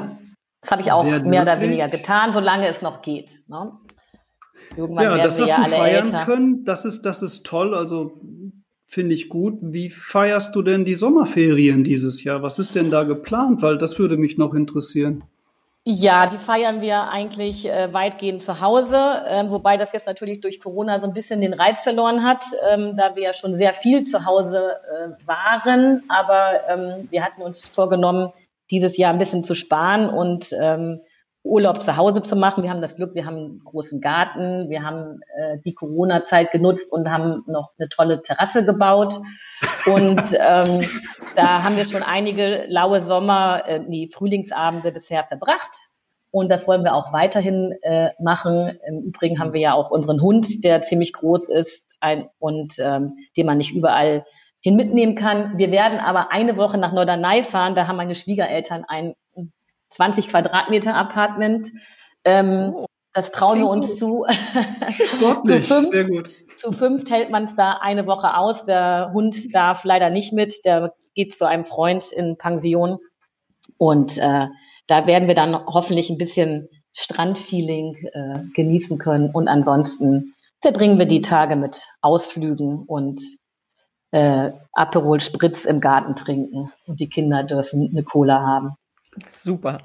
Das 0.62 0.72
habe 0.72 0.82
ich 0.82 0.92
auch 0.92 1.04
Sehr 1.04 1.24
mehr 1.24 1.42
oder 1.42 1.60
weniger 1.60 1.88
getan, 1.88 2.34
solange 2.34 2.68
es 2.68 2.82
noch 2.82 3.02
geht. 3.02 3.32
Ne? 3.48 3.72
Irgendwann 4.76 5.04
ja, 5.04 5.18
das 5.18 5.38
wir 5.38 5.48
ja 5.48 5.56
alle 5.58 5.68
feiern 5.68 6.06
älter. 6.06 6.26
können, 6.26 6.66
das 6.66 6.86
ist, 6.86 7.02
das 7.02 7.22
ist 7.22 7.46
toll. 7.46 7.76
Also 7.76 8.22
finde 8.88 9.16
ich 9.16 9.30
gut. 9.30 9.58
Wie 9.62 9.90
feierst 9.90 10.56
du 10.56 10.62
denn 10.62 10.86
die 10.86 10.96
Sommerferien 10.96 11.84
dieses 11.84 12.24
Jahr? 12.24 12.44
Was 12.44 12.60
ist 12.60 12.76
denn 12.76 12.92
da 12.92 13.04
geplant? 13.04 13.62
Weil 13.62 13.78
das 13.78 13.98
würde 13.98 14.18
mich 14.18 14.38
noch 14.38 14.54
interessieren. 14.54 15.24
Ja, 15.84 16.28
die 16.28 16.38
feiern 16.38 16.82
wir 16.82 17.10
eigentlich 17.10 17.68
äh, 17.68 17.92
weitgehend 17.92 18.44
zu 18.44 18.62
Hause, 18.62 18.98
äh, 18.98 19.50
wobei 19.50 19.78
das 19.78 19.94
jetzt 19.94 20.06
natürlich 20.06 20.40
durch 20.40 20.60
Corona 20.60 21.02
so 21.02 21.08
ein 21.08 21.14
bisschen 21.14 21.42
den 21.42 21.54
Reiz 21.54 21.82
verloren 21.82 22.24
hat, 22.24 22.44
ähm, 22.72 22.96
da 22.98 23.16
wir 23.16 23.24
ja 23.24 23.34
schon 23.34 23.56
sehr 23.56 23.74
viel 23.74 24.04
zu 24.04 24.24
Hause 24.24 24.76
äh, 24.88 25.28
waren. 25.28 26.04
Aber 26.08 26.62
ähm, 26.70 27.08
wir 27.10 27.26
hatten 27.26 27.42
uns 27.42 27.68
vorgenommen, 27.68 28.32
dieses 28.72 28.98
Jahr 28.98 29.14
ein 29.14 29.20
bisschen 29.20 29.44
zu 29.44 29.54
sparen 29.54 30.10
und 30.10 30.56
ähm, 30.60 31.02
Urlaub 31.44 31.82
zu 31.82 31.98
Hause 31.98 32.22
zu 32.22 32.36
machen. 32.36 32.64
Wir 32.64 32.70
haben 32.70 32.82
das 32.82 32.96
Glück, 32.96 33.16
wir 33.16 33.26
haben 33.26 33.36
einen 33.36 33.64
großen 33.64 34.00
Garten, 34.00 34.70
wir 34.70 34.84
haben 34.84 35.22
äh, 35.36 35.58
die 35.66 35.74
Corona-Zeit 35.74 36.52
genutzt 36.52 36.92
und 36.92 37.10
haben 37.10 37.44
noch 37.48 37.72
eine 37.80 37.90
tolle 37.90 38.22
Terrasse 38.22 38.64
gebaut. 38.64 39.16
Und 39.86 40.22
ähm, 40.48 40.88
da 41.36 41.64
haben 41.64 41.78
wir 41.78 41.86
schon 41.86 42.04
einige 42.04 42.66
laue 42.68 43.02
Sommer, 43.02 43.64
äh, 43.66 43.84
die 43.90 44.08
Frühlingsabende 44.08 44.92
bisher 44.92 45.24
verbracht. 45.24 45.76
Und 46.30 46.50
das 46.50 46.68
wollen 46.68 46.84
wir 46.84 46.96
auch 46.96 47.12
weiterhin 47.12 47.76
äh, 47.82 48.12
machen. 48.20 48.78
Im 48.88 49.02
Übrigen 49.02 49.40
haben 49.40 49.52
wir 49.52 49.60
ja 49.60 49.74
auch 49.74 49.90
unseren 49.90 50.22
Hund, 50.22 50.64
der 50.64 50.82
ziemlich 50.82 51.12
groß 51.12 51.50
ist 51.50 51.98
ein, 52.00 52.30
und 52.40 52.76
ähm, 52.80 53.18
den 53.36 53.48
man 53.48 53.58
nicht 53.58 53.74
überall 53.74 54.26
hin 54.62 54.76
mitnehmen 54.76 55.16
kann. 55.16 55.58
Wir 55.58 55.72
werden 55.72 56.00
aber 56.00 56.32
eine 56.32 56.56
Woche 56.56 56.78
nach 56.78 56.94
Norderney 56.94 57.44
fahren. 57.44 57.76
Da 57.76 57.88
haben 57.88 57.98
meine 57.98 58.16
Schwiegereltern 58.16 58.86
ein 58.88 59.16
20 59.90 60.30
Quadratmeter 60.30 60.96
Apartment. 60.96 61.70
Ähm, 62.24 62.74
oh, 62.76 62.86
das 63.14 63.32
trauen 63.32 63.60
wir 63.60 63.68
uns 63.68 63.98
zu. 63.98 64.26
zu, 65.18 65.62
fünf, 65.62 66.30
zu 66.56 66.72
fünf 66.72 67.10
hält 67.12 67.30
man 67.30 67.46
es 67.46 67.56
da 67.56 67.74
eine 67.82 68.08
Woche 68.08 68.38
aus. 68.38 68.64
Der 68.64 69.12
Hund 69.14 69.54
darf 69.54 69.84
leider 69.84 70.10
nicht 70.10 70.32
mit. 70.32 70.64
Der 70.64 70.94
geht 71.14 71.34
zu 71.34 71.46
einem 71.46 71.66
Freund 71.66 72.12
in 72.12 72.38
Pension. 72.38 73.00
Und 73.78 74.18
äh, 74.18 74.48
da 74.88 75.08
werden 75.08 75.28
wir 75.28 75.36
dann 75.36 75.56
hoffentlich 75.66 76.10
ein 76.10 76.18
bisschen 76.18 76.70
Strandfeeling 76.94 77.96
äh, 78.14 78.40
genießen 78.54 78.98
können. 78.98 79.32
Und 79.32 79.48
ansonsten 79.48 80.36
verbringen 80.62 81.00
wir 81.00 81.06
die 81.06 81.22
Tage 81.22 81.56
mit 81.56 81.88
Ausflügen 82.02 82.84
und 82.86 83.22
äh, 84.12 84.52
Aperol 84.74 85.20
Spritz 85.20 85.66
im 85.66 85.80
Garten 85.80 86.16
trinken. 86.16 86.72
Und 86.86 87.00
die 87.00 87.10
Kinder 87.10 87.44
dürfen 87.44 87.90
eine 87.92 88.04
Cola 88.04 88.42
haben. 88.42 88.76
Super. 89.30 89.80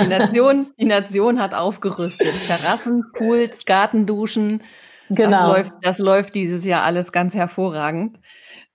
Die 0.00 0.08
Nation, 0.08 0.72
die 0.78 0.84
Nation 0.84 1.40
hat 1.40 1.54
aufgerüstet. 1.54 2.32
Terrassen, 2.46 3.04
Pools, 3.14 3.64
Gartenduschen. 3.64 4.62
Genau. 5.08 5.30
Das 5.30 5.48
läuft, 5.48 5.72
das 5.82 5.98
läuft 5.98 6.34
dieses 6.36 6.64
Jahr 6.64 6.84
alles 6.84 7.10
ganz 7.10 7.34
hervorragend. 7.34 8.18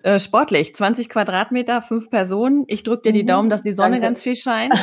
Äh, 0.03 0.19
sportlich, 0.19 0.75
20 0.75 1.09
Quadratmeter, 1.09 1.81
fünf 1.81 2.09
Personen. 2.09 2.65
Ich 2.67 2.83
drücke 2.83 3.03
dir 3.03 3.13
die 3.13 3.23
mhm. 3.23 3.27
Daumen, 3.27 3.49
dass 3.49 3.63
die 3.63 3.71
Sonne 3.71 3.91
Danke. 3.91 4.07
ganz 4.07 4.21
viel 4.21 4.35
scheint. 4.35 4.73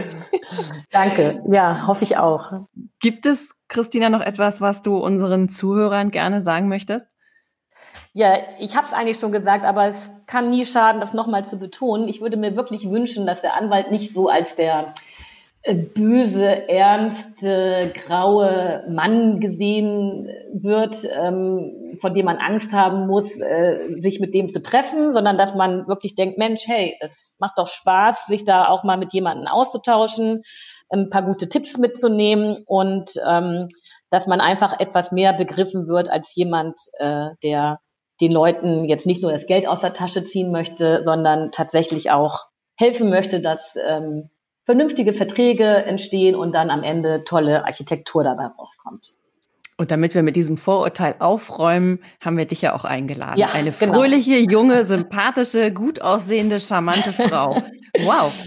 Danke. 0.90 1.42
Ja, 1.50 1.86
hoffe 1.86 2.04
ich 2.04 2.16
auch. 2.16 2.66
Gibt 3.00 3.26
es, 3.26 3.56
Christina, 3.68 4.08
noch 4.08 4.20
etwas, 4.20 4.60
was 4.60 4.82
du 4.82 4.96
unseren 4.96 5.48
Zuhörern 5.48 6.10
gerne 6.10 6.42
sagen 6.42 6.68
möchtest? 6.68 7.08
Ja, 8.14 8.36
ich 8.58 8.76
habe 8.76 8.86
es 8.86 8.92
eigentlich 8.92 9.18
schon 9.18 9.32
gesagt, 9.32 9.64
aber 9.64 9.86
es 9.86 10.10
kann 10.26 10.50
nie 10.50 10.66
schaden, 10.66 11.00
das 11.00 11.14
nochmal 11.14 11.44
zu 11.44 11.58
betonen. 11.58 12.08
Ich 12.08 12.20
würde 12.20 12.36
mir 12.36 12.56
wirklich 12.56 12.90
wünschen, 12.90 13.26
dass 13.26 13.40
der 13.40 13.56
Anwalt 13.56 13.90
nicht 13.90 14.12
so 14.12 14.28
als 14.28 14.54
der 14.54 14.92
äh, 15.62 15.74
böse, 15.74 16.68
ernste, 16.68 17.90
graue 17.94 18.84
Mann 18.90 19.40
gesehen 19.40 20.28
wird, 20.52 20.96
ähm, 21.18 21.96
von 22.00 22.12
dem 22.12 22.26
man 22.26 22.36
Angst 22.36 22.74
haben 22.74 23.06
muss, 23.06 23.38
äh, 23.38 23.88
sich 23.98 24.20
mit 24.20 24.34
dem 24.34 24.50
zu 24.50 24.62
treffen, 24.62 25.14
sondern 25.14 25.38
dass 25.38 25.54
man 25.54 25.86
wirklich 25.88 26.14
denkt, 26.14 26.36
Mensch, 26.36 26.66
hey, 26.66 26.98
es 27.00 27.34
macht 27.38 27.58
doch 27.58 27.68
Spaß, 27.68 28.26
sich 28.26 28.44
da 28.44 28.68
auch 28.68 28.84
mal 28.84 28.98
mit 28.98 29.14
jemandem 29.14 29.46
auszutauschen, 29.46 30.42
ein 30.90 31.08
paar 31.08 31.22
gute 31.22 31.48
Tipps 31.48 31.78
mitzunehmen 31.78 32.62
und 32.66 33.12
ähm, 33.26 33.68
dass 34.10 34.26
man 34.26 34.42
einfach 34.42 34.78
etwas 34.80 35.12
mehr 35.12 35.32
begriffen 35.32 35.86
wird 35.88 36.10
als 36.10 36.34
jemand, 36.34 36.76
äh, 36.98 37.28
der 37.42 37.78
den 38.22 38.32
Leuten 38.32 38.84
jetzt 38.84 39.04
nicht 39.04 39.22
nur 39.22 39.32
das 39.32 39.46
Geld 39.46 39.66
aus 39.66 39.80
der 39.80 39.92
Tasche 39.92 40.22
ziehen 40.24 40.52
möchte, 40.52 41.02
sondern 41.04 41.50
tatsächlich 41.50 42.10
auch 42.10 42.46
helfen 42.76 43.10
möchte, 43.10 43.40
dass 43.40 43.76
ähm, 43.86 44.30
vernünftige 44.64 45.12
Verträge 45.12 45.64
entstehen 45.64 46.36
und 46.36 46.52
dann 46.52 46.70
am 46.70 46.84
Ende 46.84 47.24
tolle 47.24 47.64
Architektur 47.64 48.22
dabei 48.22 48.46
rauskommt. 48.46 49.14
Und 49.76 49.90
damit 49.90 50.14
wir 50.14 50.22
mit 50.22 50.36
diesem 50.36 50.56
Vorurteil 50.56 51.16
aufräumen, 51.18 51.98
haben 52.20 52.36
wir 52.36 52.44
dich 52.44 52.62
ja 52.62 52.74
auch 52.74 52.84
eingeladen. 52.84 53.38
Ja, 53.38 53.48
Eine 53.52 53.72
genau. 53.72 53.94
fröhliche, 53.94 54.36
junge, 54.38 54.84
sympathische, 54.84 55.72
gut 55.72 56.00
aussehende, 56.00 56.60
charmante 56.60 57.12
Frau. 57.12 57.60
Wow. 58.04 58.46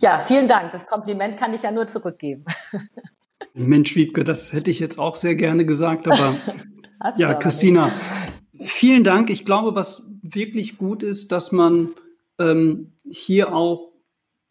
Ja, 0.00 0.18
vielen 0.18 0.48
Dank. 0.48 0.72
Das 0.72 0.86
Kompliment 0.86 1.38
kann 1.38 1.54
ich 1.54 1.62
ja 1.62 1.70
nur 1.70 1.86
zurückgeben. 1.86 2.44
Mensch, 3.54 3.96
Wiebke, 3.96 4.24
das 4.24 4.52
hätte 4.52 4.70
ich 4.70 4.78
jetzt 4.78 4.98
auch 4.98 5.16
sehr 5.16 5.34
gerne 5.34 5.64
gesagt, 5.64 6.06
aber 6.06 6.34
ja, 7.16 7.34
Christina, 7.34 7.90
Vielen 8.66 9.04
Dank. 9.04 9.30
Ich 9.30 9.44
glaube, 9.44 9.76
was 9.76 10.02
wirklich 10.22 10.76
gut 10.76 11.04
ist, 11.04 11.30
dass 11.30 11.52
man 11.52 11.90
ähm, 12.38 12.92
hier 13.08 13.54
auch 13.54 13.92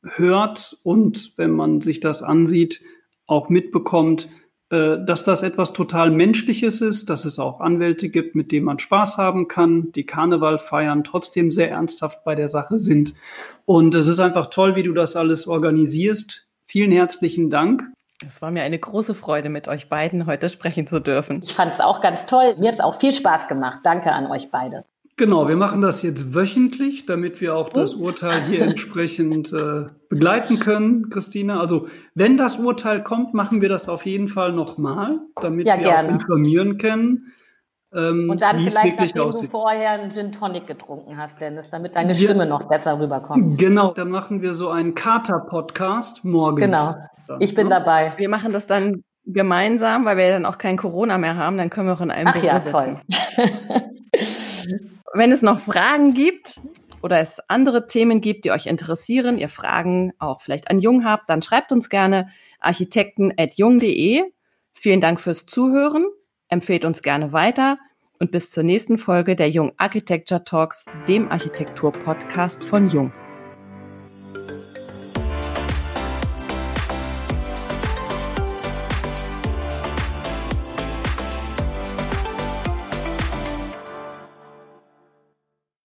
hört 0.04 0.78
und 0.84 1.34
wenn 1.36 1.52
man 1.52 1.82
sich 1.82 2.00
das 2.00 2.22
ansieht, 2.22 2.82
auch 3.28 3.50
mitbekommt, 3.50 4.30
äh, 4.70 4.98
dass 5.06 5.24
das 5.24 5.42
etwas 5.42 5.74
total 5.74 6.12
Menschliches 6.12 6.80
ist, 6.80 7.10
dass 7.10 7.26
es 7.26 7.40
auch 7.40 7.60
Anwälte 7.60 8.08
gibt, 8.08 8.36
mit 8.36 8.54
denen 8.54 8.66
man 8.66 8.80
Spaß 8.80 9.18
haben 9.18 9.50
kann, 9.50 9.92
die 9.92 10.06
Karneval 10.06 10.60
feiern, 10.60 11.04
trotzdem 11.04 11.52
sehr 11.52 11.72
ernsthaft 11.72 12.24
bei 12.24 12.36
der 12.36 12.48
Sache 12.48 12.80
sind. 12.80 13.16
Und 13.66 13.96
es 13.96 14.08
ist 14.08 14.20
einfach 14.20 14.48
toll, 14.48 14.78
wie 14.78 14.84
du 14.84 14.94
das 14.94 15.18
alles 15.18 15.46
organisierst. 15.46 16.48
Vielen 16.66 16.94
herzlichen 16.94 17.50
Dank. 17.50 17.84
Es 18.26 18.42
war 18.42 18.52
mir 18.52 18.64
eine 18.64 18.80
große 18.80 19.16
Freude, 19.16 19.50
mit 19.50 19.68
euch 19.68 19.90
beiden 19.90 20.26
heute 20.26 20.50
sprechen 20.50 20.88
zu 20.88 21.00
dürfen. 21.00 21.42
Ich 21.44 21.54
fand 21.54 21.74
es 21.74 21.82
auch 21.82 22.02
ganz 22.02 22.26
toll. 22.26 22.56
Mir 22.58 22.70
hat 22.70 22.76
es 22.76 22.80
auch 22.80 22.96
viel 22.96 23.12
Spaß 23.12 23.48
gemacht. 23.48 23.82
Danke 23.84 24.12
an 24.12 24.28
euch 24.28 24.52
beide. 24.52 24.86
Genau, 25.18 25.48
wir 25.48 25.56
machen 25.56 25.80
das 25.80 26.02
jetzt 26.02 26.34
wöchentlich, 26.34 27.06
damit 27.06 27.40
wir 27.40 27.56
auch 27.56 27.70
das 27.70 27.94
Urteil 27.94 28.38
hier 28.50 28.62
entsprechend 28.64 29.54
äh, 29.54 29.86
begleiten 30.10 30.60
können, 30.60 31.10
Christina. 31.10 31.60
Also 31.60 31.88
wenn 32.16 32.36
das 32.36 32.58
Urteil 32.58 33.02
kommt, 33.02 33.34
machen 33.34 33.62
wir 33.62 33.70
das 33.70 33.88
auf 33.88 34.06
jeden 34.06 34.28
Fall 34.28 34.52
nochmal, 34.52 35.20
damit 35.42 35.68
ja, 35.68 35.78
wir 35.78 35.84
gerne. 35.84 36.10
auch 36.10 36.14
informieren 36.14 36.78
können. 36.78 37.34
Ähm, 37.96 38.30
Und 38.30 38.42
dann 38.42 38.60
vielleicht, 38.60 39.00
nachdem 39.00 39.22
aussieht. 39.24 39.46
du 39.46 39.50
vorher 39.52 39.92
einen 39.92 40.12
Gin 40.12 40.32
Tonic 40.32 40.68
getrunken 40.68 41.18
hast, 41.18 41.40
Dennis, 41.40 41.70
damit 41.70 41.96
deine 41.96 42.14
Stimme 42.14 42.44
ja, 42.44 42.50
noch 42.50 42.68
besser 42.68 43.00
rüberkommt. 43.00 43.58
Genau, 43.58 43.94
dann 43.94 44.10
machen 44.10 44.42
wir 44.42 44.54
so 44.54 44.70
einen 44.70 44.96
Kater-Podcast 44.96 46.26
morgens. 46.26 46.60
Genau, 46.60 46.94
ich 47.40 47.56
bin 47.56 47.68
ne? 47.68 47.76
dabei. 47.76 48.14
Wir 48.18 48.28
machen 48.28 48.52
das 48.52 48.68
dann 48.68 49.04
gemeinsam, 49.26 50.06
weil 50.06 50.18
wir 50.18 50.30
dann 50.30 50.46
auch 50.46 50.58
kein 50.58 50.78
Corona 50.78 51.18
mehr 51.18 51.38
haben, 51.38 51.58
dann 51.58 51.70
können 51.70 51.88
wir 51.88 51.94
auch 51.94 52.02
in 52.02 52.12
einem 52.12 52.28
Ach 52.28 52.34
Büro 52.34 52.46
ja, 52.46 52.60
sitzen. 52.60 53.02
Toll. 53.02 53.02
Wenn 55.14 55.32
es 55.32 55.42
noch 55.42 55.60
Fragen 55.60 56.14
gibt 56.14 56.60
oder 57.02 57.20
es 57.20 57.40
andere 57.48 57.88
Themen 57.88 58.20
gibt, 58.20 58.46
die 58.46 58.52
euch 58.52 58.66
interessieren, 58.66 59.38
ihr 59.38 59.50
Fragen 59.50 60.12
auch 60.20 60.42
vielleicht 60.42 60.70
an 60.70 60.80
Jung 60.80 61.06
habt, 61.06 61.30
dann 61.30 61.42
schreibt 61.42 61.72
uns 61.72 61.90
gerne 61.90 62.30
architekten.jung.de. 62.60 64.24
Vielen 64.72 65.02
Dank 65.02 65.22
fürs 65.22 65.46
Zuhören. 65.46 66.06
Empfehlt 66.50 66.86
uns 66.86 67.02
gerne 67.02 67.32
weiter 67.34 67.78
und 68.20 68.32
bis 68.32 68.50
zur 68.50 68.64
nächsten 68.64 68.98
Folge 68.98 69.36
der 69.36 69.50
Jung 69.50 69.74
Architecture 69.78 70.44
Talks, 70.44 70.86
dem 71.08 71.30
Architektur-Podcast 71.30 72.64
von 72.64 72.90
Jung. 72.90 73.12